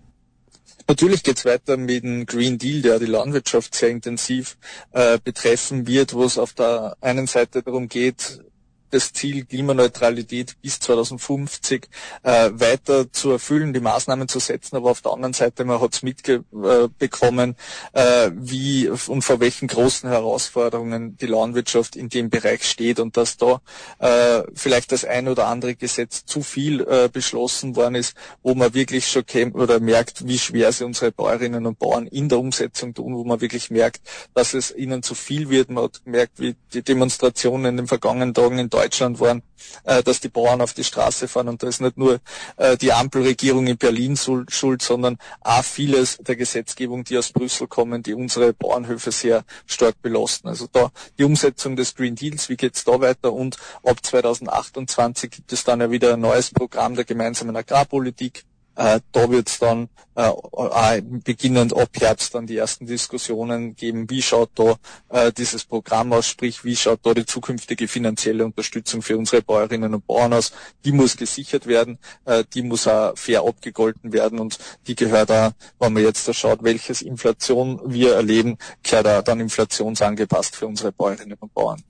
Natürlich 0.91 1.23
geht 1.23 1.39
es 1.39 1.45
weiter 1.45 1.77
mit 1.77 2.03
dem 2.03 2.27
Green 2.27 2.59
Deal, 2.59 2.83
der 2.83 2.99
die 2.99 3.07
Landwirtschaft 3.07 3.77
sehr 3.77 3.91
intensiv 3.91 4.59
äh, 4.91 5.21
betreffen 5.23 5.87
wird, 5.87 6.15
wo 6.15 6.25
es 6.25 6.37
auf 6.37 6.53
der 6.53 6.97
einen 7.01 7.29
Seite 7.29 7.63
darum 7.63 7.89
geht, 7.89 8.43
das 8.91 9.13
Ziel 9.13 9.45
Klimaneutralität 9.45 10.57
bis 10.61 10.81
2050 10.81 11.89
äh, 12.23 12.51
weiter 12.53 13.13
zu 13.13 13.31
erfüllen, 13.31 13.73
die 13.73 13.81
Maßnahmen 13.81 14.29
zu 14.29 14.41
setzen, 14.41 14.77
aber 14.77 14.91
auf 14.91 15.01
der 15.01 15.13
anderen 15.13 15.33
Seite, 15.33 15.65
man 15.65 15.81
hat 15.81 15.95
es 15.95 16.03
mitbekommen, 16.03 17.57
äh, 17.93 18.31
wie 18.35 18.89
und 18.89 19.23
vor 19.23 19.41
welchen 19.41 19.69
großen 19.69 20.11
Herausforderungen 20.11 21.17
die 21.17 21.27
Landwirtschaft 21.27 21.97
in 21.97 22.09
dem 22.09 22.31
Bereich 22.31 22.65
steht 22.65 22.99
und 23.01 23.17
dass 23.17 23.37
da 23.37 23.61
äh, 23.99 24.43
vielleicht 24.55 24.93
das 24.93 25.05
ein 25.05 25.29
oder 25.29 25.47
andere 25.47 25.77
Gesetz 25.77 26.25
zu 26.25 26.43
viel 26.43 26.81
äh, 26.81 27.09
beschlossen 27.13 27.77
worden 27.77 27.95
ist, 27.95 28.17
wo 28.43 28.55
man 28.55 28.75
wirklich 28.75 29.09
schon 29.09 29.25
kennt 29.25 29.55
oder 29.55 29.81
merkt, 29.81 30.27
wie 30.27 30.39
schwer 30.39 30.73
sie 30.73 30.85
unsere 30.85 31.13
Bäuerinnen 31.13 31.67
und 31.67 31.79
Bauern 31.79 32.07
in 32.07 32.29
der 32.29 32.39
Umsetzung 32.39 32.95
tun, 32.95 33.15
wo 33.15 33.25
man 33.25 33.41
wirklich 33.41 33.71
merkt, 33.71 34.01
dass 34.35 34.55
es 34.55 34.75
ihnen 34.75 35.03
zu 35.03 35.15
viel 35.15 35.49
wird. 35.49 35.71
Man 35.71 35.85
hat 35.85 36.05
gemerkt, 36.05 36.41
wie 36.41 36.57
die 36.73 36.83
Demonstrationen 36.83 37.67
in 37.67 37.77
den 37.77 37.87
vergangenen 37.87 38.35
Tagen 38.35 38.59
in 38.59 38.69
Deutschland 38.69 38.80
waren, 39.21 39.43
äh, 39.85 40.03
dass 40.03 40.21
die 40.21 40.29
Bauern 40.29 40.61
auf 40.61 40.73
die 40.73 40.85
Straße 40.85 41.29
fahren. 41.29 41.49
Und 41.49 41.63
da 41.63 41.69
ist 41.69 41.81
nicht 41.81 41.97
nur 41.97 42.21
äh, 42.57 42.77
die 42.77 42.93
Ampelregierung 42.93 43.67
in 43.67 43.77
Berlin 43.77 44.17
schuld, 44.17 44.83
sondern 44.83 45.19
auch 45.41 45.65
vieles 45.65 46.19
der 46.19 46.37
Gesetzgebung, 46.37 47.05
die 47.05 47.19
aus 47.19 47.33
Brüssel 47.33 47.67
kommen, 47.67 48.03
die 48.03 48.15
unsere 48.15 48.53
Bauernhöfe 48.53 49.13
sehr 49.13 49.45
stark 49.67 50.01
belasten. 50.03 50.49
Also 50.49 50.67
da 50.71 50.91
die 51.19 51.25
Umsetzung 51.25 51.77
des 51.77 51.95
Green 51.95 52.15
Deals, 52.15 52.49
wie 52.49 52.57
geht's 52.57 52.85
da 52.85 53.01
weiter? 53.01 53.33
Und 53.33 53.57
ab 53.83 54.05
2028 54.05 55.31
gibt 55.31 55.53
es 55.53 55.65
dann 55.65 55.81
ja 55.81 55.91
wieder 55.91 56.15
ein 56.15 56.21
neues 56.21 56.51
Programm 56.51 56.95
der 56.95 57.05
gemeinsamen 57.05 57.57
Agrarpolitik 57.57 58.45
äh, 58.77 59.01
da 59.13 59.31
wird 59.31 59.49
es 59.49 59.59
dann 59.59 59.89
äh, 60.15 61.03
beginnend 61.03 61.77
ab 61.77 61.91
Herbst 61.99 62.35
dann 62.35 62.47
die 62.47 62.57
ersten 62.57 62.87
Diskussionen 62.87 63.75
geben, 63.75 64.09
wie 64.11 64.23
schaut 64.23 64.51
da 64.55 64.77
äh, 65.09 65.33
dieses 65.33 65.65
Programm 65.65 66.13
aus, 66.13 66.29
sprich 66.29 66.65
wie 66.65 66.77
schaut 66.77 67.01
da 67.03 67.15
die 67.15 67.27
zukünftige 67.27 67.89
finanzielle 67.89 68.45
Unterstützung 68.45 69.03
für 69.03 69.17
unsere 69.17 69.43
Bäuerinnen 69.43 69.95
und 69.95 70.07
Bauern 70.07 70.33
aus. 70.33 70.53
Die 70.85 70.93
muss 70.93 71.17
gesichert 71.17 71.67
werden, 71.67 71.99
äh, 72.25 72.45
die 72.55 72.63
muss 72.63 72.87
auch 72.87 73.17
fair 73.17 73.43
abgegolten 73.43 74.13
werden 74.13 74.39
und 74.39 74.59
die 74.87 74.95
gehört 74.95 75.31
da, 75.31 75.53
wenn 75.79 75.93
man 75.93 76.03
jetzt 76.03 76.27
da 76.29 76.33
schaut, 76.33 76.63
welches 76.63 77.03
Inflation 77.03 77.81
wir 77.87 78.15
erleben, 78.15 78.59
gehört 78.83 79.07
da 79.07 79.23
dann 79.23 79.41
inflationsangepasst 79.41 80.57
für 80.57 80.67
unsere 80.67 80.93
Bäuerinnen 80.93 81.37
und 81.41 81.55
Bauern. 81.55 81.83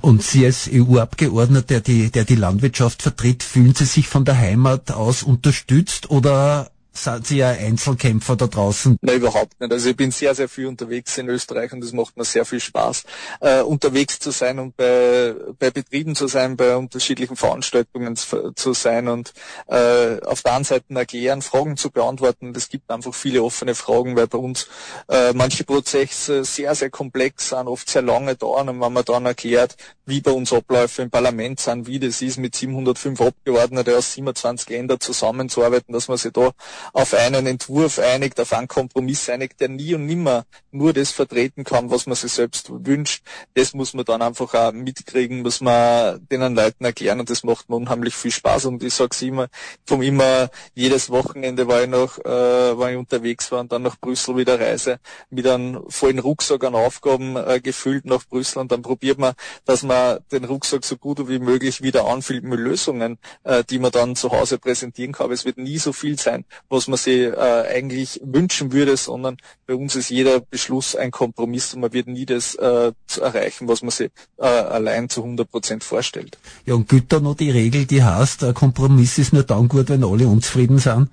Und 0.00 0.22
Sie 0.22 0.44
als 0.44 0.68
EU-Abgeordneter, 0.72 1.66
der 1.66 1.80
die, 1.80 2.10
der 2.10 2.24
die 2.24 2.34
Landwirtschaft 2.34 3.02
vertritt, 3.02 3.42
fühlen 3.42 3.74
Sie 3.74 3.84
sich 3.84 4.08
von 4.08 4.24
der 4.24 4.36
Heimat 4.36 4.90
aus 4.90 5.22
unterstützt 5.22 6.10
oder 6.14 6.66
sind 6.66 6.73
Sie 6.94 7.36
ja 7.38 7.50
Einzelkämpfer 7.50 8.36
da 8.36 8.46
draußen? 8.46 8.98
Nein, 9.00 9.16
überhaupt 9.16 9.60
nicht. 9.60 9.72
Also 9.72 9.90
ich 9.90 9.96
bin 9.96 10.10
sehr, 10.10 10.34
sehr 10.34 10.48
viel 10.48 10.66
unterwegs 10.66 11.18
in 11.18 11.28
Österreich 11.28 11.72
und 11.72 11.82
es 11.82 11.92
macht 11.92 12.16
mir 12.16 12.24
sehr 12.24 12.44
viel 12.44 12.60
Spaß, 12.60 13.04
äh, 13.40 13.60
unterwegs 13.62 14.18
zu 14.18 14.30
sein 14.30 14.58
und 14.58 14.76
bei, 14.76 15.34
bei 15.58 15.70
Betrieben 15.70 16.14
zu 16.14 16.28
sein, 16.28 16.56
bei 16.56 16.76
unterschiedlichen 16.76 17.36
Veranstaltungen 17.36 18.16
zu, 18.16 18.52
zu 18.52 18.72
sein 18.72 19.08
und 19.08 19.32
äh, 19.66 20.20
auf 20.22 20.42
der 20.42 20.54
einen 20.54 20.64
Seite 20.64 20.94
erklären, 20.94 21.42
Fragen 21.42 21.76
zu 21.76 21.90
beantworten. 21.90 22.52
Es 22.56 22.68
gibt 22.68 22.90
einfach 22.90 23.14
viele 23.14 23.42
offene 23.42 23.74
Fragen, 23.74 24.16
weil 24.16 24.28
bei 24.28 24.38
uns 24.38 24.68
äh, 25.08 25.32
manche 25.32 25.64
Prozesse 25.64 26.44
sehr, 26.44 26.74
sehr 26.74 26.90
komplex 26.90 27.48
sind, 27.48 27.66
oft 27.66 27.90
sehr 27.90 28.02
lange 28.02 28.36
dauern 28.36 28.68
und 28.68 28.80
wenn 28.80 28.92
man 28.92 29.04
dann 29.04 29.26
erklärt, 29.26 29.76
wie 30.06 30.20
bei 30.20 30.30
uns 30.30 30.52
Abläufe 30.52 31.02
im 31.02 31.10
Parlament 31.10 31.60
sind, 31.60 31.86
wie 31.86 31.98
das 31.98 32.22
ist, 32.22 32.38
mit 32.38 32.54
705 32.54 33.20
Abgeordneten 33.20 33.94
aus 33.94 34.12
27 34.14 34.68
Ländern 34.68 35.00
zusammenzuarbeiten, 35.00 35.92
dass 35.92 36.08
man 36.08 36.18
sich 36.18 36.32
da 36.32 36.52
auf 36.92 37.14
einen 37.14 37.46
Entwurf 37.46 37.98
einigt, 37.98 38.40
auf 38.40 38.52
einen 38.52 38.68
Kompromiss 38.68 39.28
einigt, 39.28 39.60
der 39.60 39.68
nie 39.68 39.94
und 39.94 40.06
nimmer 40.06 40.44
nur 40.70 40.92
das 40.92 41.10
vertreten 41.10 41.64
kann, 41.64 41.90
was 41.90 42.06
man 42.06 42.16
sich 42.16 42.32
selbst 42.32 42.70
wünscht. 42.70 43.24
Das 43.54 43.74
muss 43.74 43.94
man 43.94 44.04
dann 44.04 44.22
einfach 44.22 44.52
auch 44.54 44.72
mitkriegen, 44.72 45.42
muss 45.42 45.60
man 45.60 46.26
den 46.28 46.54
Leuten 46.54 46.84
erklären 46.84 47.20
und 47.20 47.30
das 47.30 47.44
macht 47.44 47.68
mir 47.68 47.76
unheimlich 47.76 48.14
viel 48.14 48.30
Spaß 48.30 48.66
und 48.66 48.82
ich 48.82 48.94
sage 48.94 49.14
immer, 49.24 49.48
vom 49.86 50.02
immer 50.02 50.50
jedes 50.74 51.10
Wochenende 51.10 51.68
war 51.68 51.82
ich 51.82 51.88
noch, 51.88 52.18
äh, 52.18 52.78
war 52.78 52.90
ich 52.90 52.96
unterwegs 52.96 53.50
war 53.52 53.60
und 53.60 53.72
dann 53.72 53.82
nach 53.82 53.98
Brüssel 53.98 54.36
wieder 54.36 54.58
reise, 54.58 54.98
mit 55.30 55.46
einem 55.46 55.82
vollen 55.88 56.18
Rucksack 56.18 56.64
an 56.64 56.74
Aufgaben 56.74 57.36
äh, 57.36 57.60
gefüllt 57.60 58.04
nach 58.04 58.24
Brüssel 58.26 58.58
und 58.60 58.72
dann 58.72 58.82
probiert 58.82 59.18
man, 59.18 59.34
dass 59.64 59.82
man 59.82 60.18
den 60.32 60.44
Rucksack 60.44 60.84
so 60.84 60.96
gut 60.96 61.28
wie 61.28 61.38
möglich 61.38 61.82
wieder 61.82 62.06
anfüllt 62.06 62.44
mit 62.44 62.58
Lösungen, 62.58 63.18
äh, 63.44 63.64
die 63.64 63.78
man 63.78 63.92
dann 63.92 64.16
zu 64.16 64.30
Hause 64.30 64.58
präsentieren 64.58 65.12
kann. 65.12 65.24
Aber 65.24 65.34
es 65.34 65.44
wird 65.44 65.58
nie 65.58 65.78
so 65.78 65.92
viel 65.92 66.18
sein, 66.18 66.44
was 66.74 66.88
man 66.88 66.98
sich 66.98 67.22
äh, 67.22 67.64
eigentlich 67.74 68.20
wünschen 68.22 68.72
würde, 68.72 68.96
sondern 68.96 69.38
bei 69.66 69.74
uns 69.74 69.96
ist 69.96 70.10
jeder 70.10 70.40
Beschluss 70.40 70.94
ein 70.94 71.10
Kompromiss 71.10 71.72
und 71.72 71.80
man 71.80 71.92
wird 71.92 72.08
nie 72.08 72.26
das 72.26 72.54
äh, 72.56 72.92
erreichen, 73.18 73.68
was 73.68 73.80
man 73.80 73.90
sich 73.90 74.10
äh, 74.38 74.44
allein 74.44 75.08
zu 75.08 75.22
100 75.22 75.50
Prozent 75.50 75.84
vorstellt. 75.84 76.36
Ja, 76.66 76.74
und 76.74 76.88
gilt 76.88 77.12
da 77.12 77.20
noch 77.20 77.36
die 77.36 77.50
Regel, 77.50 77.86
die 77.86 78.02
heißt, 78.02 78.44
ein 78.44 78.54
Kompromiss 78.54 79.16
ist 79.18 79.32
nur 79.32 79.44
dann 79.44 79.68
gut, 79.68 79.88
wenn 79.88 80.04
alle 80.04 80.26
unzufrieden 80.26 80.78
sind? 80.78 81.08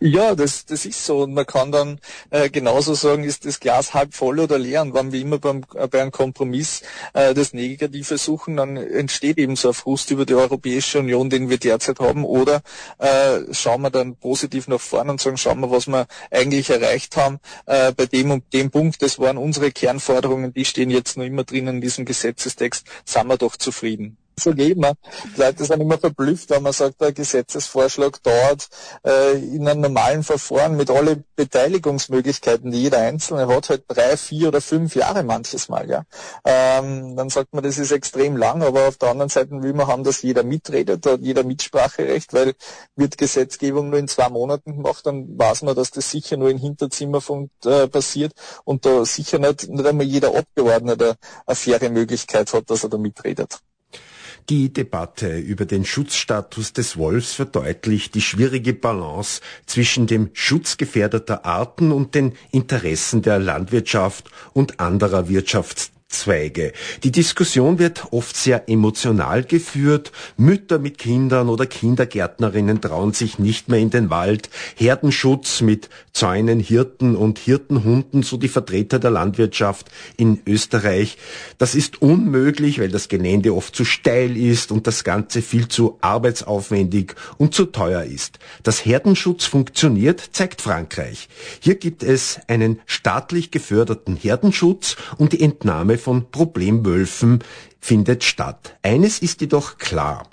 Ja, 0.00 0.34
das, 0.34 0.66
das 0.66 0.84
ist 0.84 1.04
so. 1.04 1.22
Und 1.22 1.34
man 1.34 1.46
kann 1.46 1.72
dann 1.72 2.00
äh, 2.30 2.50
genauso 2.50 2.94
sagen, 2.94 3.24
ist 3.24 3.44
das 3.44 3.60
Glas 3.60 3.94
halb 3.94 4.14
voll 4.14 4.40
oder 4.40 4.58
leer. 4.58 4.82
Und 4.82 4.94
wenn 4.94 5.12
wir 5.12 5.20
immer 5.20 5.38
beim, 5.38 5.64
äh, 5.74 5.86
bei 5.88 6.02
einem 6.02 6.10
Kompromiss 6.12 6.82
äh, 7.12 7.34
das 7.34 7.52
Negative 7.52 8.18
suchen, 8.18 8.56
dann 8.56 8.76
entsteht 8.76 9.38
eben 9.38 9.56
so 9.56 9.68
ein 9.68 9.74
Frust 9.74 10.10
über 10.10 10.26
die 10.26 10.34
Europäische 10.34 10.98
Union, 10.98 11.30
den 11.30 11.48
wir 11.50 11.58
derzeit 11.58 12.00
haben. 12.00 12.24
Oder 12.24 12.62
äh, 12.98 13.52
schauen 13.52 13.82
wir 13.82 13.90
dann 13.90 14.16
positiv 14.16 14.68
nach 14.68 14.80
vorne 14.80 15.12
und 15.12 15.20
sagen, 15.20 15.36
schauen 15.36 15.60
wir, 15.60 15.70
was 15.70 15.86
wir 15.86 16.06
eigentlich 16.30 16.70
erreicht 16.70 17.16
haben. 17.16 17.38
Äh, 17.66 17.92
bei 17.92 18.06
dem 18.06 18.30
und 18.30 18.52
dem 18.52 18.70
Punkt, 18.70 19.02
das 19.02 19.18
waren 19.18 19.38
unsere 19.38 19.72
Kernforderungen, 19.72 20.52
die 20.52 20.64
stehen 20.64 20.90
jetzt 20.90 21.16
noch 21.16 21.24
immer 21.24 21.44
drinnen 21.44 21.76
in 21.76 21.80
diesem 21.80 22.04
Gesetzestext, 22.04 22.86
sind 23.04 23.26
wir 23.28 23.36
doch 23.36 23.56
zufrieden 23.56 24.18
so 24.38 24.52
geht 24.52 24.76
man. 24.78 24.94
Die 25.34 25.40
Leute 25.40 25.64
sind 25.64 25.80
immer 25.80 25.98
verblüfft, 25.98 26.50
wenn 26.50 26.62
man 26.62 26.72
sagt, 26.72 27.00
der 27.00 27.12
Gesetzesvorschlag 27.12 28.22
dauert 28.22 28.68
äh, 29.04 29.32
in 29.38 29.66
einem 29.66 29.80
normalen 29.80 30.22
Verfahren 30.22 30.76
mit 30.76 30.90
alle 30.90 31.24
Beteiligungsmöglichkeiten, 31.36 32.70
die 32.70 32.82
jeder 32.82 32.98
Einzelne 32.98 33.48
hat, 33.48 33.70
halt 33.70 33.84
drei, 33.88 34.16
vier 34.16 34.48
oder 34.48 34.60
fünf 34.60 34.94
Jahre 34.94 35.22
manches 35.22 35.68
Mal. 35.68 35.88
Ja. 35.88 36.04
Ähm, 36.44 37.16
dann 37.16 37.30
sagt 37.30 37.54
man, 37.54 37.64
das 37.64 37.78
ist 37.78 37.92
extrem 37.92 38.36
lang, 38.36 38.62
aber 38.62 38.88
auf 38.88 38.98
der 38.98 39.10
anderen 39.10 39.30
Seite 39.30 39.62
will 39.62 39.72
man 39.72 39.86
haben, 39.86 40.04
dass 40.04 40.22
jeder 40.22 40.42
mitredet, 40.42 41.06
hat 41.06 41.20
jeder 41.20 41.44
Mitspracherecht, 41.44 42.34
weil 42.34 42.54
wird 42.94 43.18
Gesetzgebung 43.18 43.90
nur 43.90 43.98
in 43.98 44.08
zwei 44.08 44.28
Monaten 44.28 44.76
gemacht, 44.76 45.06
dann 45.06 45.38
weiß 45.38 45.62
man, 45.62 45.74
dass 45.74 45.90
das 45.90 46.10
sicher 46.10 46.36
nur 46.36 46.50
im 46.50 46.58
Hinterzimmer 46.58 47.20
von, 47.20 47.50
äh, 47.64 47.88
passiert 47.88 48.32
und 48.64 48.84
da 48.84 49.04
sicher 49.04 49.38
nicht, 49.38 49.68
nicht 49.68 49.86
einmal 49.86 50.06
jeder 50.06 50.34
Abgeordnete 50.36 51.16
eine 51.46 51.56
faire 51.56 51.90
Möglichkeit 51.90 52.52
hat, 52.52 52.70
dass 52.70 52.84
er 52.84 52.90
da 52.90 52.98
mitredet. 52.98 53.60
Die 54.48 54.72
Debatte 54.72 55.38
über 55.38 55.64
den 55.64 55.84
Schutzstatus 55.84 56.72
des 56.72 56.96
Wolfs 56.96 57.32
verdeutlicht 57.32 58.14
die 58.14 58.20
schwierige 58.20 58.74
Balance 58.74 59.40
zwischen 59.66 60.06
dem 60.06 60.30
Schutz 60.34 60.76
gefährdeter 60.76 61.44
Arten 61.44 61.90
und 61.90 62.14
den 62.14 62.32
Interessen 62.52 63.22
der 63.22 63.40
Landwirtschaft 63.40 64.30
und 64.52 64.78
anderer 64.78 65.28
Wirtschafts 65.28 65.90
Zweige. 66.08 66.72
Die 67.02 67.10
Diskussion 67.10 67.80
wird 67.80 68.12
oft 68.12 68.36
sehr 68.36 68.68
emotional 68.68 69.42
geführt. 69.42 70.12
Mütter 70.36 70.78
mit 70.78 70.98
Kindern 70.98 71.48
oder 71.48 71.66
Kindergärtnerinnen 71.66 72.80
trauen 72.80 73.12
sich 73.12 73.40
nicht 73.40 73.68
mehr 73.68 73.80
in 73.80 73.90
den 73.90 74.08
Wald. 74.08 74.48
Herdenschutz 74.76 75.62
mit 75.62 75.88
Zäunen, 76.12 76.60
Hirten 76.60 77.16
und 77.16 77.40
Hirtenhunden, 77.40 78.22
so 78.22 78.36
die 78.36 78.46
Vertreter 78.46 79.00
der 79.00 79.10
Landwirtschaft 79.10 79.90
in 80.16 80.40
Österreich. 80.46 81.18
Das 81.58 81.74
ist 81.74 82.00
unmöglich, 82.00 82.80
weil 82.80 82.90
das 82.90 83.08
Gelände 83.08 83.52
oft 83.52 83.74
zu 83.74 83.84
steil 83.84 84.36
ist 84.36 84.70
und 84.70 84.86
das 84.86 85.02
Ganze 85.02 85.42
viel 85.42 85.66
zu 85.66 85.98
arbeitsaufwendig 86.02 87.16
und 87.36 87.52
zu 87.52 87.66
teuer 87.66 88.04
ist. 88.04 88.38
Dass 88.62 88.84
Herdenschutz 88.84 89.44
funktioniert, 89.44 90.22
zeigt 90.30 90.62
Frankreich. 90.62 91.28
Hier 91.58 91.74
gibt 91.74 92.04
es 92.04 92.38
einen 92.46 92.78
staatlich 92.86 93.50
geförderten 93.50 94.14
Herdenschutz 94.14 94.96
und 95.18 95.32
die 95.32 95.42
Entnahme 95.42 95.95
von 95.98 96.30
Problemwölfen 96.30 97.40
findet 97.80 98.24
statt. 98.24 98.76
Eines 98.82 99.20
ist 99.20 99.40
jedoch 99.40 99.78
klar. 99.78 100.28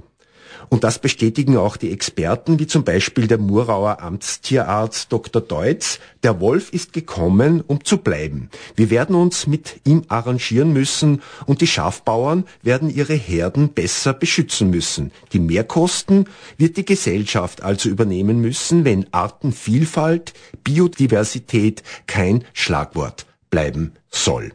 Und 0.69 0.83
das 0.83 0.97
bestätigen 0.97 1.55
auch 1.55 1.77
die 1.77 1.91
Experten, 1.91 2.57
wie 2.57 2.65
zum 2.65 2.83
Beispiel 2.83 3.27
der 3.27 3.37
Murauer 3.37 4.01
Amtstierarzt 4.01 5.11
Dr. 5.11 5.39
Deutz. 5.39 5.99
Der 6.23 6.39
Wolf 6.39 6.73
ist 6.73 6.93
gekommen, 6.93 7.63
um 7.67 7.83
zu 7.83 7.97
bleiben. 7.97 8.49
Wir 8.75 8.89
werden 8.89 9.15
uns 9.15 9.45
mit 9.45 9.81
ihm 9.85 10.03
arrangieren 10.07 10.73
müssen 10.73 11.21
und 11.45 11.61
die 11.61 11.67
Schafbauern 11.67 12.45
werden 12.63 12.89
ihre 12.89 13.13
Herden 13.13 13.69
besser 13.69 14.13
beschützen 14.13 14.71
müssen. 14.71 15.11
Die 15.31 15.39
Mehrkosten 15.39 16.25
wird 16.57 16.77
die 16.77 16.85
Gesellschaft 16.85 17.61
also 17.61 17.89
übernehmen 17.89 18.41
müssen, 18.41 18.83
wenn 18.83 19.05
Artenvielfalt, 19.11 20.33
Biodiversität 20.63 21.83
kein 22.07 22.45
Schlagwort 22.53 23.27
bleiben 23.51 23.91
soll. 24.09 24.53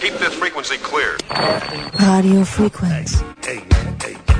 Keep 0.00 0.14
this 0.18 0.34
frequency 0.34 0.76
clear. 0.76 1.16
Radio 1.98 2.44
Frequency. 2.44 3.24
Hey, 3.42 3.64
hey, 3.72 4.16
hey. 4.16 4.31